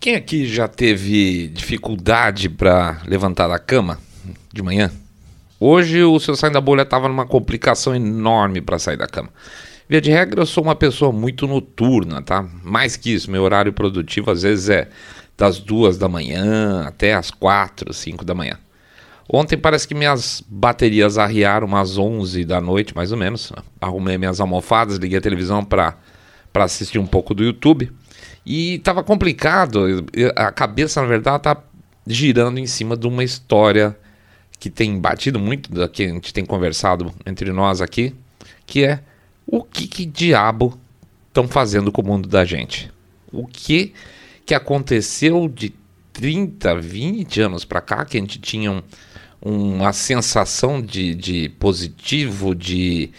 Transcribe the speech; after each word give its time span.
Quem 0.00 0.14
aqui 0.14 0.46
já 0.46 0.66
teve 0.66 1.48
dificuldade 1.48 2.48
para 2.48 3.02
levantar 3.06 3.48
da 3.48 3.58
cama 3.58 3.98
de 4.50 4.62
manhã? 4.62 4.90
Hoje 5.60 6.02
o 6.02 6.18
seu 6.18 6.34
sair 6.34 6.50
da 6.50 6.58
bolha 6.58 6.80
estava 6.80 7.06
numa 7.06 7.26
complicação 7.26 7.94
enorme 7.94 8.62
para 8.62 8.78
sair 8.78 8.96
da 8.96 9.06
cama. 9.06 9.28
Via 9.86 10.00
de 10.00 10.10
regra, 10.10 10.40
eu 10.40 10.46
sou 10.46 10.64
uma 10.64 10.74
pessoa 10.74 11.12
muito 11.12 11.46
noturna, 11.46 12.22
tá? 12.22 12.48
Mais 12.64 12.96
que 12.96 13.12
isso, 13.12 13.30
meu 13.30 13.42
horário 13.42 13.74
produtivo 13.74 14.30
às 14.30 14.40
vezes 14.40 14.70
é 14.70 14.88
das 15.36 15.58
duas 15.58 15.98
da 15.98 16.08
manhã 16.08 16.82
até 16.86 17.12
as 17.12 17.30
quatro, 17.30 17.92
cinco 17.92 18.24
da 18.24 18.34
manhã. 18.34 18.58
Ontem 19.30 19.58
parece 19.58 19.86
que 19.86 19.94
minhas 19.94 20.42
baterias 20.48 21.18
arriaram 21.18 21.66
umas 21.66 21.98
11 21.98 22.42
da 22.46 22.58
noite, 22.58 22.96
mais 22.96 23.12
ou 23.12 23.18
menos. 23.18 23.52
Arrumei 23.78 24.16
minhas 24.16 24.40
almofadas, 24.40 24.96
liguei 24.96 25.18
a 25.18 25.20
televisão 25.20 25.62
para 25.62 25.94
assistir 26.54 26.98
um 26.98 27.06
pouco 27.06 27.34
do 27.34 27.44
YouTube. 27.44 27.92
E 28.44 28.74
estava 28.74 29.02
complicado. 29.02 29.86
A 30.36 30.50
cabeça, 30.50 31.00
na 31.00 31.06
verdade, 31.06 31.36
está 31.38 31.62
girando 32.06 32.58
em 32.58 32.66
cima 32.66 32.96
de 32.96 33.06
uma 33.06 33.22
história 33.22 33.96
que 34.58 34.68
tem 34.68 34.98
batido 34.98 35.38
muito, 35.38 35.72
da 35.72 35.88
que 35.88 36.04
a 36.04 36.08
gente 36.08 36.34
tem 36.34 36.44
conversado 36.44 37.12
entre 37.24 37.52
nós 37.52 37.80
aqui, 37.80 38.14
que 38.66 38.84
é 38.84 39.00
o 39.46 39.62
que, 39.62 39.86
que 39.88 40.04
diabo 40.04 40.78
estão 41.28 41.48
fazendo 41.48 41.90
com 41.90 42.02
o 42.02 42.06
mundo 42.06 42.28
da 42.28 42.44
gente? 42.44 42.90
O 43.32 43.46
que 43.46 43.94
que 44.44 44.54
aconteceu 44.54 45.48
de 45.48 45.72
30, 46.12 46.80
20 46.80 47.40
anos 47.40 47.64
para 47.64 47.80
cá, 47.80 48.04
que 48.04 48.16
a 48.16 48.20
gente 48.20 48.38
tinha 48.38 48.72
um, 48.72 48.82
uma 49.42 49.92
sensação 49.92 50.82
de, 50.82 51.14
de 51.14 51.48
positivo, 51.50 52.54
de 52.54 53.10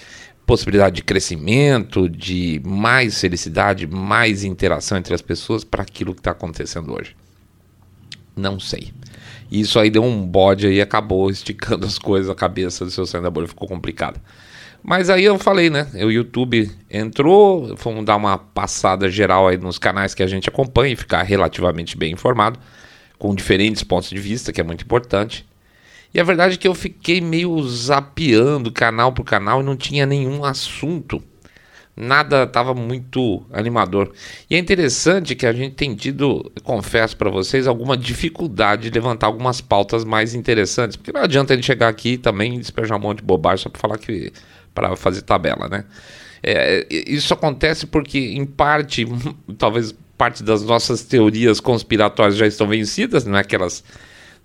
possibilidade 0.52 0.98
de 0.98 1.02
crescimento, 1.02 2.10
de 2.10 2.62
mais 2.66 3.22
felicidade, 3.22 3.88
mais 3.88 4.44
interação 4.44 4.98
entre 4.98 5.16
as 5.16 5.22
pessoas 5.22 5.64
para 5.64 5.82
aquilo 5.82 6.14
que 6.14 6.20
está 6.20 6.32
acontecendo 6.32 6.94
hoje? 6.94 7.16
Não 8.36 8.60
sei. 8.60 8.92
Isso 9.50 9.80
aí 9.80 9.90
deu 9.90 10.04
um 10.04 10.28
bode 10.28 10.68
aí, 10.68 10.82
acabou 10.82 11.30
esticando 11.30 11.86
as 11.88 11.98
coisas, 11.98 12.30
a 12.30 12.36
cabeça 12.36 12.84
do 12.84 12.92
seu 12.92 13.06
saindo 13.06 13.24
da 13.24 13.30
bolha 13.30 13.48
ficou 13.48 13.66
complicada. 13.66 14.22
Mas 14.84 15.10
aí 15.10 15.24
eu 15.24 15.40
falei, 15.40 15.70
né? 15.70 15.88
O 15.94 16.12
YouTube 16.12 16.70
entrou, 16.90 17.74
vamos 17.78 18.04
dar 18.04 18.18
uma 18.18 18.38
passada 18.38 19.10
geral 19.10 19.48
aí 19.48 19.56
nos 19.56 19.80
canais 19.80 20.14
que 20.14 20.22
a 20.22 20.28
gente 20.28 20.50
acompanha 20.50 20.92
e 20.92 20.98
ficar 20.98 21.24
relativamente 21.24 21.96
bem 21.96 22.12
informado, 22.12 22.60
com 23.18 23.34
diferentes 23.34 23.84
pontos 23.84 24.10
de 24.10 24.20
vista, 24.20 24.52
que 24.52 24.60
é 24.60 24.64
muito 24.66 24.84
importante. 24.84 25.46
E 26.14 26.20
a 26.20 26.24
verdade 26.24 26.56
é 26.56 26.58
que 26.58 26.68
eu 26.68 26.76
fiquei 26.76 27.22
meio 27.22 27.62
zapeando 27.68 28.72
canal 28.72 29.14
por 29.14 29.24
canal 29.24 29.62
e 29.62 29.64
não 29.64 29.78
tinha 29.78 30.06
nenhum 30.06 30.44
assunto. 30.44 31.24
Nada 31.96 32.44
estava 32.44 32.74
muito 32.74 33.46
animador. 33.52 34.12
E 34.50 34.56
é 34.56 34.58
interessante 34.58 35.36
que 35.36 35.46
a 35.46 35.54
gente 35.54 35.76
tem 35.76 35.94
tido, 35.94 36.52
confesso 36.64 37.16
para 37.18 37.30
vocês, 37.30 37.68
alguma 37.68 37.98
dificuldade 37.98 38.90
de 38.90 38.92
levantar 38.92 39.28
algumas 39.28 39.62
pautas 39.62 40.04
mais 40.04 40.34
interessantes. 40.34 40.96
Porque 40.96 41.12
não 41.12 41.22
adianta 41.22 41.54
a 41.54 41.56
gente 41.56 41.66
chegar 41.66 41.90
aqui 41.90 42.18
também 42.18 42.56
e 42.56 42.60
despejar 42.60 42.98
um 42.98 43.02
monte 43.02 43.20
de 43.20 43.26
bobagem 43.26 43.64
só 43.64 43.70
para 43.70 43.80
falar 43.80 43.98
que 43.98 44.32
para 44.74 44.96
fazer 44.96 45.22
tabela, 45.22 45.68
né? 45.68 45.84
É, 46.42 46.88
isso 46.90 47.34
acontece 47.34 47.86
porque, 47.86 48.18
em 48.18 48.46
parte, 48.46 49.06
talvez 49.58 49.94
parte 50.18 50.44
das 50.44 50.64
nossas 50.64 51.04
teorias 51.04 51.60
conspiratórias 51.60 52.38
já 52.38 52.48
estão 52.48 52.68
vencidas, 52.68 53.26
não 53.26 53.38
é 53.38 53.44
que 53.44 53.56
elas, 53.56 53.84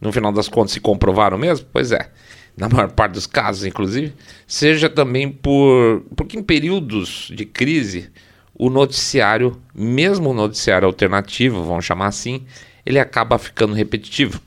no 0.00 0.12
final 0.12 0.33
das 0.33 0.48
contas, 0.48 0.72
se 0.72 0.80
comprovaram 0.80 1.39
mesmo? 1.39 1.66
Pois 1.72 1.92
é, 1.92 2.11
na 2.56 2.69
maior 2.69 2.91
parte 2.91 3.12
dos 3.12 3.27
casos, 3.27 3.64
inclusive, 3.64 4.12
seja 4.47 4.88
também 4.88 5.30
por 5.30 6.03
porque 6.14 6.38
em 6.38 6.42
períodos 6.42 7.30
de 7.34 7.44
crise 7.44 8.11
o 8.55 8.70
noticiário, 8.70 9.61
mesmo 9.75 10.30
o 10.30 10.34
noticiário 10.34 10.86
alternativo, 10.86 11.62
vamos 11.64 11.84
chamar 11.84 12.06
assim, 12.06 12.47
ele 12.84 12.98
acaba 12.98 13.38
ficando 13.38 13.75
repetitivo. 13.75 14.41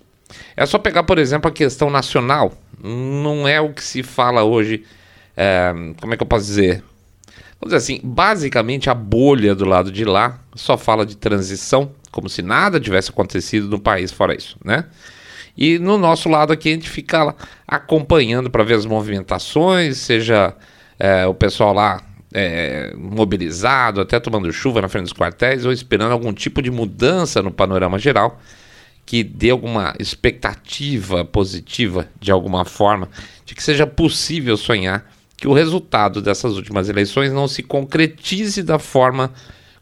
É 0.57 0.65
só 0.65 0.77
pegar, 0.79 1.03
por 1.03 1.19
exemplo, 1.19 1.49
a 1.49 1.53
questão 1.53 1.89
nacional. 1.89 2.53
Não 2.81 3.47
é 3.47 3.61
o 3.61 3.73
que 3.73 3.83
se 3.83 4.01
fala 4.01 4.43
hoje 4.43 4.83
é, 5.41 5.73
como 6.01 6.13
é 6.13 6.17
que 6.17 6.23
eu 6.23 6.27
posso 6.27 6.45
dizer? 6.45 6.83
Vamos 7.61 7.73
dizer 7.73 7.77
assim, 7.77 8.01
basicamente 8.03 8.89
a 8.89 8.93
bolha 8.93 9.55
do 9.55 9.63
lado 9.63 9.89
de 9.89 10.03
lá 10.03 10.37
só 10.53 10.77
fala 10.77 11.05
de 11.05 11.15
transição, 11.15 11.93
como 12.11 12.27
se 12.27 12.41
nada 12.41 12.77
tivesse 12.77 13.09
acontecido 13.09 13.69
no 13.69 13.79
país 13.79 14.11
fora 14.11 14.35
isso, 14.35 14.57
né? 14.61 14.83
E 15.61 15.77
no 15.77 15.97
nosso 15.97 16.29
lado 16.29 16.53
aqui 16.53 16.69
a 16.69 16.71
gente 16.71 16.89
fica 16.89 17.35
acompanhando 17.67 18.49
para 18.49 18.63
ver 18.63 18.75
as 18.75 18.85
movimentações, 18.85 19.97
seja 19.97 20.55
é, 20.97 21.27
o 21.27 21.33
pessoal 21.33 21.73
lá 21.73 22.01
é, 22.33 22.93
mobilizado, 22.95 23.99
até 23.99 24.21
tomando 24.21 24.49
chuva 24.53 24.81
na 24.81 24.87
frente 24.87 25.03
dos 25.03 25.13
quartéis, 25.13 25.65
ou 25.65 25.73
esperando 25.73 26.13
algum 26.13 26.31
tipo 26.31 26.61
de 26.61 26.71
mudança 26.71 27.41
no 27.41 27.51
panorama 27.51 27.99
geral 27.99 28.39
que 29.05 29.21
dê 29.21 29.49
alguma 29.49 29.93
expectativa 29.99 31.25
positiva 31.25 32.07
de 32.21 32.31
alguma 32.31 32.63
forma 32.63 33.09
de 33.43 33.53
que 33.53 33.61
seja 33.61 33.85
possível 33.85 34.55
sonhar 34.55 35.11
que 35.35 35.47
o 35.47 35.53
resultado 35.53 36.21
dessas 36.21 36.55
últimas 36.55 36.87
eleições 36.87 37.33
não 37.33 37.49
se 37.49 37.63
concretize 37.63 38.63
da 38.63 38.79
forma 38.79 39.33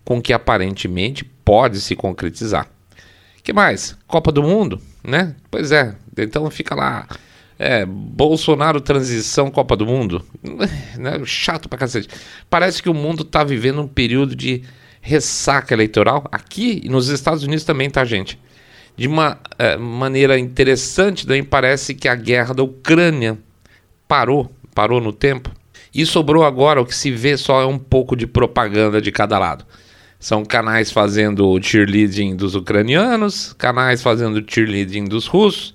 com 0.04 0.20
que 0.20 0.34
aparentemente 0.34 1.24
pode 1.24 1.82
se 1.82 1.96
concretizar. 1.96 2.68
Que 3.48 3.54
mais? 3.54 3.98
Copa 4.06 4.30
do 4.30 4.44
Mundo, 4.44 4.82
né? 5.02 5.34
Pois 5.50 5.72
é, 5.72 5.96
então 6.18 6.52
fica 6.52 6.76
lá. 6.76 7.08
É, 7.58 7.86
Bolsonaro 7.86 8.82
transição 8.82 9.50
Copa 9.50 9.74
do 9.78 9.86
Mundo. 9.86 10.22
Né? 11.00 11.22
Chato 11.24 11.70
pra 11.70 11.78
cacete. 11.80 12.10
Parece 12.50 12.84
que 12.84 12.90
o 12.90 12.94
mundo 12.94 13.24
tá 13.24 13.46
vivendo 13.46 13.82
um 13.82 13.88
período 13.88 14.36
de 14.36 14.64
ressaca 15.00 15.74
eleitoral. 15.74 16.28
Aqui 16.30 16.82
e 16.84 16.90
nos 16.90 17.08
Estados 17.08 17.44
Unidos 17.44 17.64
também, 17.64 17.90
tá, 17.90 18.04
gente? 18.04 18.38
De 18.98 19.08
uma 19.08 19.40
é, 19.58 19.78
maneira 19.78 20.38
interessante, 20.38 21.26
daí 21.26 21.42
parece 21.42 21.96
que 21.96 22.10
a 22.10 22.16
guerra 22.16 22.54
da 22.54 22.64
Ucrânia 22.64 23.38
parou 24.10 24.52
parou 24.76 25.00
no 25.00 25.14
tempo. 25.14 25.52
E 25.96 26.06
sobrou 26.06 26.44
agora 26.44 26.82
o 26.82 26.86
que 26.86 26.96
se 26.96 27.12
vê 27.12 27.38
só 27.38 27.62
é 27.62 27.66
um 27.66 27.80
pouco 27.80 28.14
de 28.14 28.28
propaganda 28.28 29.00
de 29.02 29.12
cada 29.12 29.40
lado. 29.40 29.64
São 30.20 30.44
canais 30.44 30.92
fazendo 30.92 31.60
cheerleading 31.62 32.36
dos 32.36 32.56
ucranianos, 32.56 33.54
canais 33.54 34.02
fazendo 34.02 34.44
cheerleading 34.46 35.06
dos 35.06 35.28
russos. 35.28 35.74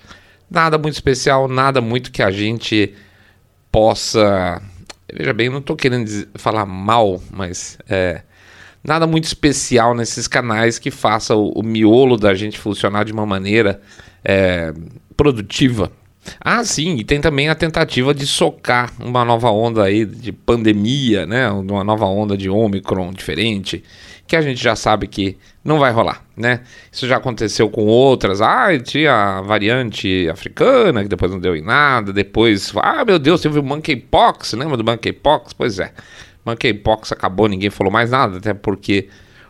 Nada 0.51 0.77
muito 0.77 0.95
especial, 0.95 1.49
nada 1.49 1.81
muito 1.81 2.11
que 2.11 2.23
a 2.23 2.31
gente 2.31 2.93
possa. 3.71 4.61
Veja 5.13 5.33
bem, 5.33 5.49
não 5.49 5.59
estou 5.59 5.77
querendo 5.77 6.05
dizer, 6.05 6.29
falar 6.35 6.67
mal, 6.67 7.23
mas 7.31 7.79
é, 7.89 8.23
nada 8.83 9.07
muito 9.07 9.25
especial 9.25 9.95
nesses 9.95 10.27
canais 10.27 10.79
que 10.79 10.91
faça 10.91 11.37
o, 11.37 11.51
o 11.53 11.63
miolo 11.63 12.17
da 12.17 12.35
gente 12.35 12.59
funcionar 12.59 13.05
de 13.05 13.13
uma 13.13 13.25
maneira 13.25 13.81
é, 14.25 14.75
produtiva. 15.17 15.91
Ah, 16.41 16.65
sim, 16.65 16.97
e 16.97 17.05
tem 17.05 17.21
também 17.21 17.49
a 17.49 17.55
tentativa 17.55 18.15
de 18.15 18.27
socar 18.27 18.93
uma 19.01 19.25
nova 19.25 19.51
onda 19.51 19.83
aí 19.85 20.05
de 20.05 20.31
pandemia, 20.33 21.27
né? 21.27 21.51
Uma 21.51 21.83
nova 21.83 22.05
onda 22.07 22.37
de 22.37 22.49
Omicron 22.49 23.13
diferente, 23.13 23.83
que 24.27 24.37
a 24.37 24.41
gente 24.41 24.63
já 24.63 24.75
sabe 24.75 25.07
que 25.07 25.37
não 25.65 25.79
vai 25.79 25.93
rolar, 25.93 26.25
né? 26.37 26.63
Isso 26.91 27.07
já 27.07 27.17
aconteceu 27.17 27.69
com 27.69 27.85
outras. 27.85 28.41
Ah, 28.41 28.69
tinha 28.79 29.39
a 29.39 29.41
variante 29.43 30.29
africana, 30.29 31.03
que 31.03 31.09
depois 31.09 31.31
não 31.31 31.39
deu 31.39 31.55
em 31.55 31.63
nada. 31.63 32.13
Depois, 32.13 32.73
ah, 32.77 33.05
meu 33.05 33.19
Deus, 33.19 33.41
teve 33.41 33.59
o 33.59 33.63
monkeypox, 33.63 34.55
lembra 34.55 34.77
do 34.77 34.85
monkeypox? 34.85 35.53
Pois 35.53 35.79
é, 35.79 35.93
monkeypox 36.45 37.13
acabou, 37.13 37.49
ninguém 37.49 37.71
falou 37.71 37.93
mais 37.93 38.11
nada, 38.11 38.39
até 38.39 38.55
porque 38.55 39.09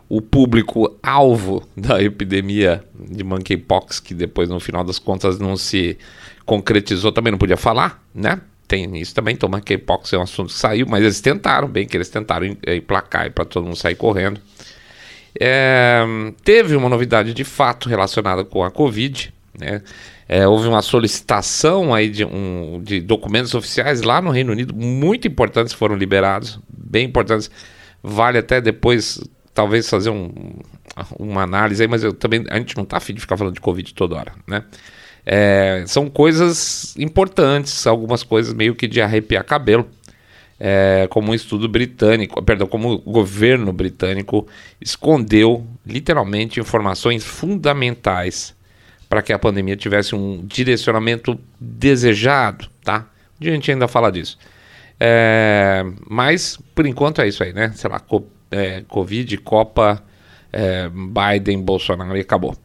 o 0.08 0.20
público 0.20 0.98
alvo 1.02 1.66
da 1.76 2.02
epidemia 2.02 2.84
de 2.94 3.24
monkeypox, 3.24 4.00
que 4.00 4.14
depois 4.14 4.48
no 4.48 4.60
final 4.60 4.84
das 4.84 4.98
contas 4.98 5.38
não 5.38 5.56
se 5.56 5.96
concretizou, 6.44 7.12
também 7.12 7.30
não 7.30 7.38
podia 7.38 7.56
falar, 7.56 8.02
né? 8.14 8.40
Tem 8.68 8.98
isso 8.98 9.14
também, 9.14 9.34
então 9.34 9.48
monkeypox 9.48 10.12
é 10.12 10.18
um 10.18 10.22
assunto 10.22 10.48
que 10.48 10.58
saiu, 10.58 10.86
mas 10.88 11.02
eles 11.02 11.20
tentaram, 11.20 11.68
bem 11.68 11.86
que 11.86 11.96
eles 11.96 12.08
tentaram 12.08 12.46
emplacar 12.46 13.30
para 13.32 13.44
todo 13.44 13.64
mundo 13.64 13.76
sair 13.76 13.94
correndo. 13.94 14.40
É, 15.40 16.02
teve 16.44 16.76
uma 16.76 16.88
novidade 16.88 17.32
de 17.32 17.44
fato 17.44 17.88
relacionada 17.88 18.44
com 18.44 18.62
a 18.62 18.70
Covid, 18.70 19.32
né? 19.58 19.82
É, 20.28 20.46
houve 20.46 20.66
uma 20.66 20.80
solicitação 20.80 21.92
aí 21.92 22.08
de, 22.08 22.24
um, 22.24 22.80
de 22.82 23.00
documentos 23.00 23.54
oficiais 23.54 24.02
lá 24.02 24.22
no 24.22 24.30
Reino 24.30 24.52
Unido, 24.52 24.74
muito 24.74 25.28
importantes 25.28 25.74
foram 25.74 25.94
liberados, 25.94 26.58
bem 26.68 27.04
importantes. 27.04 27.50
Vale 28.02 28.38
até 28.38 28.60
depois, 28.60 29.20
talvez, 29.52 29.88
fazer 29.88 30.10
um, 30.10 30.32
uma 31.18 31.42
análise 31.42 31.82
aí, 31.82 31.88
mas 31.88 32.02
eu 32.02 32.12
também 32.12 32.44
a 32.48 32.56
gente 32.56 32.76
não 32.76 32.84
está 32.84 32.96
afim 32.96 33.14
de 33.14 33.20
ficar 33.20 33.36
falando 33.36 33.54
de 33.54 33.60
Covid 33.60 33.92
toda 33.94 34.16
hora, 34.16 34.32
né? 34.46 34.64
É, 35.24 35.84
são 35.86 36.08
coisas 36.10 36.96
importantes, 36.96 37.86
algumas 37.86 38.24
coisas 38.24 38.52
meio 38.52 38.74
que 38.74 38.88
de 38.88 39.00
arrepiar 39.00 39.44
cabelo. 39.44 39.88
É, 40.64 41.08
como 41.10 41.32
um 41.32 41.34
estudo 41.34 41.68
britânico, 41.68 42.40
perdão, 42.40 42.68
como 42.68 42.92
o 42.92 42.98
governo 42.98 43.72
britânico 43.72 44.46
escondeu 44.80 45.66
literalmente 45.84 46.60
informações 46.60 47.24
fundamentais 47.24 48.54
para 49.08 49.22
que 49.22 49.32
a 49.32 49.38
pandemia 49.40 49.76
tivesse 49.76 50.14
um 50.14 50.46
direcionamento 50.46 51.36
desejado, 51.60 52.68
tá? 52.84 53.08
A 53.40 53.44
gente 53.44 53.72
ainda 53.72 53.88
fala 53.88 54.12
disso. 54.12 54.38
É, 55.00 55.84
mas 56.08 56.56
por 56.76 56.86
enquanto 56.86 57.20
é 57.20 57.26
isso 57.26 57.42
aí, 57.42 57.52
né? 57.52 57.72
Sei 57.74 57.90
lá, 57.90 57.98
co 57.98 58.24
é, 58.48 58.84
Covid, 58.86 59.36
Copa, 59.38 60.00
é, 60.52 60.88
Biden, 60.88 61.60
Bolsonaro 61.60 62.16
e 62.16 62.20
acabou. 62.20 62.56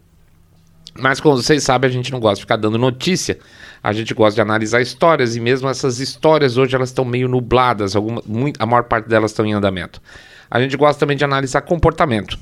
Mas 0.94 1.20
como 1.20 1.36
vocês 1.36 1.64
sabem, 1.64 1.90
a 1.90 1.94
gente 1.94 2.12
não 2.12 2.20
gosta 2.20 2.36
de 2.36 2.42
ficar 2.42 2.58
dando 2.58 2.78
notícia. 2.78 3.40
A 3.84 3.94
gente 3.94 4.14
gosta 4.14 4.36
de 4.36 4.42
analisar 4.42 4.82
histórias 4.82 5.36
e 5.36 5.40
mesmo 5.40 5.70
essas 5.70 6.00
histórias 6.00 6.58
hoje 6.58 6.76
elas 6.76 6.90
estão 6.90 7.06
meio 7.06 7.28
nubladas, 7.28 7.96
alguma, 7.96 8.22
muito, 8.26 8.62
a 8.62 8.66
maior 8.66 8.84
parte 8.84 9.08
delas 9.08 9.32
estão 9.32 9.46
em 9.46 9.54
andamento. 9.54 10.02
A 10.50 10.60
gente 10.62 10.76
gosta 10.78 11.00
também 11.00 11.18
de 11.18 11.24
analisar 11.24 11.62
comportamento. 11.62 12.38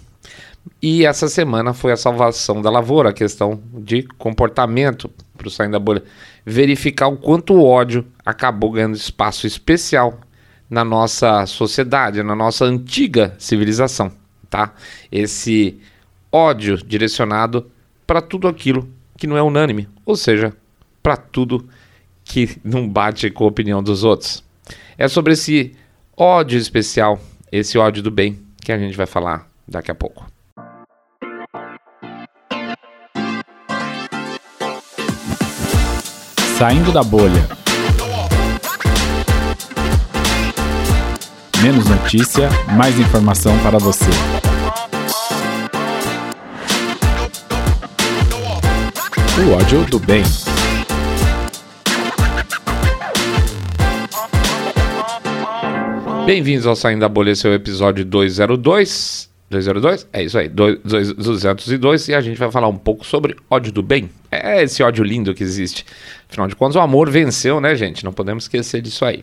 E 0.82 1.06
essa 1.06 1.28
semana 1.28 1.74
foi 1.74 1.92
a 1.92 1.98
salvação 1.98 2.62
da 2.62 2.70
lavoura, 2.70 3.10
a 3.10 3.14
questão 3.14 3.62
de 3.74 4.04
comportamento 4.18 5.10
para 5.38 5.48
o 5.48 5.52
saindo 5.52 5.74
da 5.74 5.80
bolha. 5.80 6.04
Verificar 6.46 7.08
o 7.08 7.18
quanto 7.18 7.54
o 7.54 7.64
ódio 7.64 8.06
acabou 8.26 8.72
ganhando 8.72 8.96
espaço 8.96 9.46
especial 9.46 10.20
na 10.70 10.84
nossa 10.84 11.46
sociedade, 11.46 12.24
na 12.24 12.36
nossa 12.36 12.66
antiga 12.66 13.36
civilização, 13.38 14.12
tá? 14.50 14.74
Esse 15.12 15.80
ódio 16.32 16.78
direcionado 16.78 17.70
para 18.06 18.22
tudo 18.22 18.48
aquilo 18.48 18.90
que 19.18 19.28
não 19.28 19.38
é 19.38 19.44
unânime, 19.44 19.88
ou 20.06 20.16
seja, 20.16 20.54
para 21.06 21.18
tudo 21.18 21.70
que 22.24 22.58
não 22.64 22.90
bate 22.90 23.30
com 23.30 23.44
a 23.44 23.48
opinião 23.48 23.84
dos 23.84 24.04
outros. 24.04 24.44
É 24.98 25.08
sobre 25.08 25.34
esse 25.34 25.76
ódio 26.18 26.58
especial, 26.58 27.22
esse 27.52 27.78
ódio 27.78 28.02
do 28.02 28.10
bem, 28.10 28.40
que 28.60 28.72
a 28.72 28.78
gente 28.80 28.98
vai 28.98 29.06
falar 29.06 29.48
daqui 29.68 29.92
a 29.92 29.94
pouco. 29.94 30.26
Saindo 36.58 36.92
da 36.92 37.04
bolha. 37.04 37.48
Menos 41.62 41.86
notícia, 41.86 42.50
mais 42.76 42.98
informação 42.98 43.56
para 43.60 43.78
você. 43.78 44.10
O 49.38 49.54
ódio 49.54 49.86
do 49.86 50.00
bem. 50.00 50.24
Bem-vindos 56.26 56.66
ao 56.66 56.76
Saindo 56.76 57.02
da 57.02 57.08
Bolha, 57.08 57.36
seu 57.36 57.54
episódio 57.54 58.04
202. 58.04 59.30
202? 59.48 60.08
É 60.12 60.24
isso 60.24 60.40
aí, 60.40 60.50
202 60.50 62.08
e 62.08 62.16
a 62.16 62.22
gente 62.22 62.40
vai 62.40 62.50
falar 62.50 62.68
um 62.68 62.78
pouco 62.78 63.06
sobre 63.06 63.36
ódio 63.48 63.72
do 63.72 63.84
bem. 63.84 64.10
É 64.32 64.64
esse 64.64 64.82
ódio 64.82 65.04
lindo 65.04 65.36
que 65.36 65.44
existe. 65.44 65.86
Afinal 66.28 66.48
de 66.48 66.56
contas, 66.56 66.78
o 66.78 66.80
amor 66.80 67.12
venceu, 67.12 67.62
né, 67.62 67.76
gente? 67.76 68.04
Não 68.04 68.12
podemos 68.12 68.46
esquecer 68.46 68.82
disso 68.82 69.06
aí. 69.06 69.22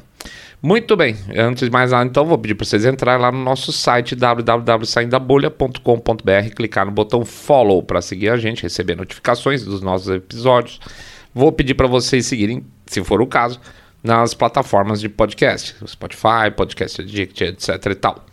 Muito 0.63 0.97
bem, 0.97 1.17
antes 1.37 1.65
de 1.65 1.71
mais 1.73 1.91
nada, 1.91 2.09
então, 2.09 2.25
vou 2.25 2.39
pedir 2.39 2.55
para 2.55 2.65
vocês 2.65 2.85
entrarem 2.85 3.21
lá 3.21 3.33
no 3.33 3.43
nosso 3.43 3.73
site 3.73 4.15
www.saindabolha.com.br, 4.15 6.55
clicar 6.55 6.87
no 6.87 6.93
botão 6.93 7.25
follow 7.25 7.83
para 7.83 8.01
seguir 8.01 8.29
a 8.29 8.37
gente, 8.37 8.63
receber 8.63 8.95
notificações 8.95 9.65
dos 9.65 9.81
nossos 9.81 10.09
episódios. 10.09 10.79
Vou 11.35 11.51
pedir 11.51 11.75
para 11.75 11.89
vocês 11.89 12.27
seguirem, 12.27 12.65
se 12.87 13.03
for 13.03 13.21
o 13.21 13.27
caso, 13.27 13.61
nas 14.03 14.35
plataformas 14.35 15.01
de 15.01 15.09
podcast, 15.09 15.77
Spotify, 15.87 16.51
Podcast 16.57 17.01
Addict, 17.01 17.45
etc 17.45 17.87
e 17.87 17.95
tal. 17.95 18.27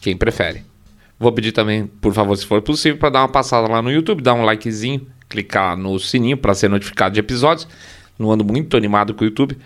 Quem 0.00 0.16
prefere. 0.16 0.64
Vou 1.18 1.30
pedir 1.32 1.52
também, 1.52 1.86
por 1.86 2.12
favor, 2.12 2.36
se 2.36 2.44
for 2.44 2.60
possível, 2.60 2.98
para 2.98 3.10
dar 3.10 3.20
uma 3.20 3.28
passada 3.28 3.68
lá 3.68 3.80
no 3.80 3.92
YouTube, 3.92 4.22
dar 4.22 4.34
um 4.34 4.44
likezinho, 4.44 5.06
clicar 5.28 5.76
no 5.76 5.96
sininho 6.00 6.36
para 6.36 6.52
ser 6.52 6.68
notificado 6.68 7.14
de 7.14 7.20
episódios. 7.20 7.68
Não 8.18 8.32
ando 8.32 8.44
muito 8.44 8.76
animado 8.76 9.14
com 9.14 9.22
o 9.22 9.28
YouTube. 9.28 9.56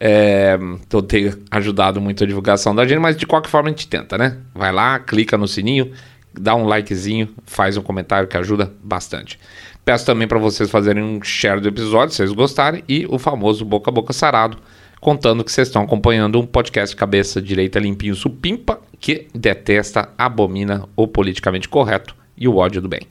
É, 0.00 0.58
então 0.82 1.00
tem 1.00 1.32
ajudado 1.50 2.00
muito 2.00 2.24
a 2.24 2.26
divulgação 2.26 2.74
da 2.74 2.86
gente, 2.86 2.98
mas 2.98 3.16
de 3.16 3.24
qualquer 3.26 3.48
forma 3.48 3.68
a 3.68 3.70
gente 3.70 3.86
tenta, 3.86 4.18
né? 4.18 4.38
Vai 4.52 4.72
lá, 4.72 4.98
clica 4.98 5.38
no 5.38 5.46
sininho, 5.46 5.92
dá 6.34 6.54
um 6.54 6.66
likezinho, 6.66 7.28
faz 7.46 7.76
um 7.76 7.82
comentário 7.82 8.28
que 8.28 8.36
ajuda 8.36 8.72
bastante. 8.82 9.38
Peço 9.84 10.04
também 10.04 10.26
para 10.26 10.38
vocês 10.38 10.68
fazerem 10.68 11.02
um 11.02 11.22
share 11.22 11.60
do 11.60 11.68
episódio, 11.68 12.10
se 12.10 12.16
vocês 12.16 12.32
gostarem, 12.32 12.82
e 12.88 13.06
o 13.08 13.18
famoso 13.18 13.64
boca 13.64 13.90
a 13.90 13.94
boca 13.94 14.12
sarado 14.12 14.58
contando 15.00 15.44
que 15.44 15.52
vocês 15.52 15.68
estão 15.68 15.82
acompanhando 15.82 16.40
um 16.40 16.46
podcast 16.46 16.94
cabeça 16.96 17.40
direita 17.40 17.78
limpinho 17.78 18.14
supimpa 18.14 18.80
que 18.98 19.28
detesta, 19.34 20.08
abomina 20.16 20.88
o 20.96 21.06
politicamente 21.06 21.68
correto 21.68 22.16
e 22.36 22.48
o 22.48 22.56
ódio 22.56 22.80
do 22.80 22.88
bem. 22.88 23.02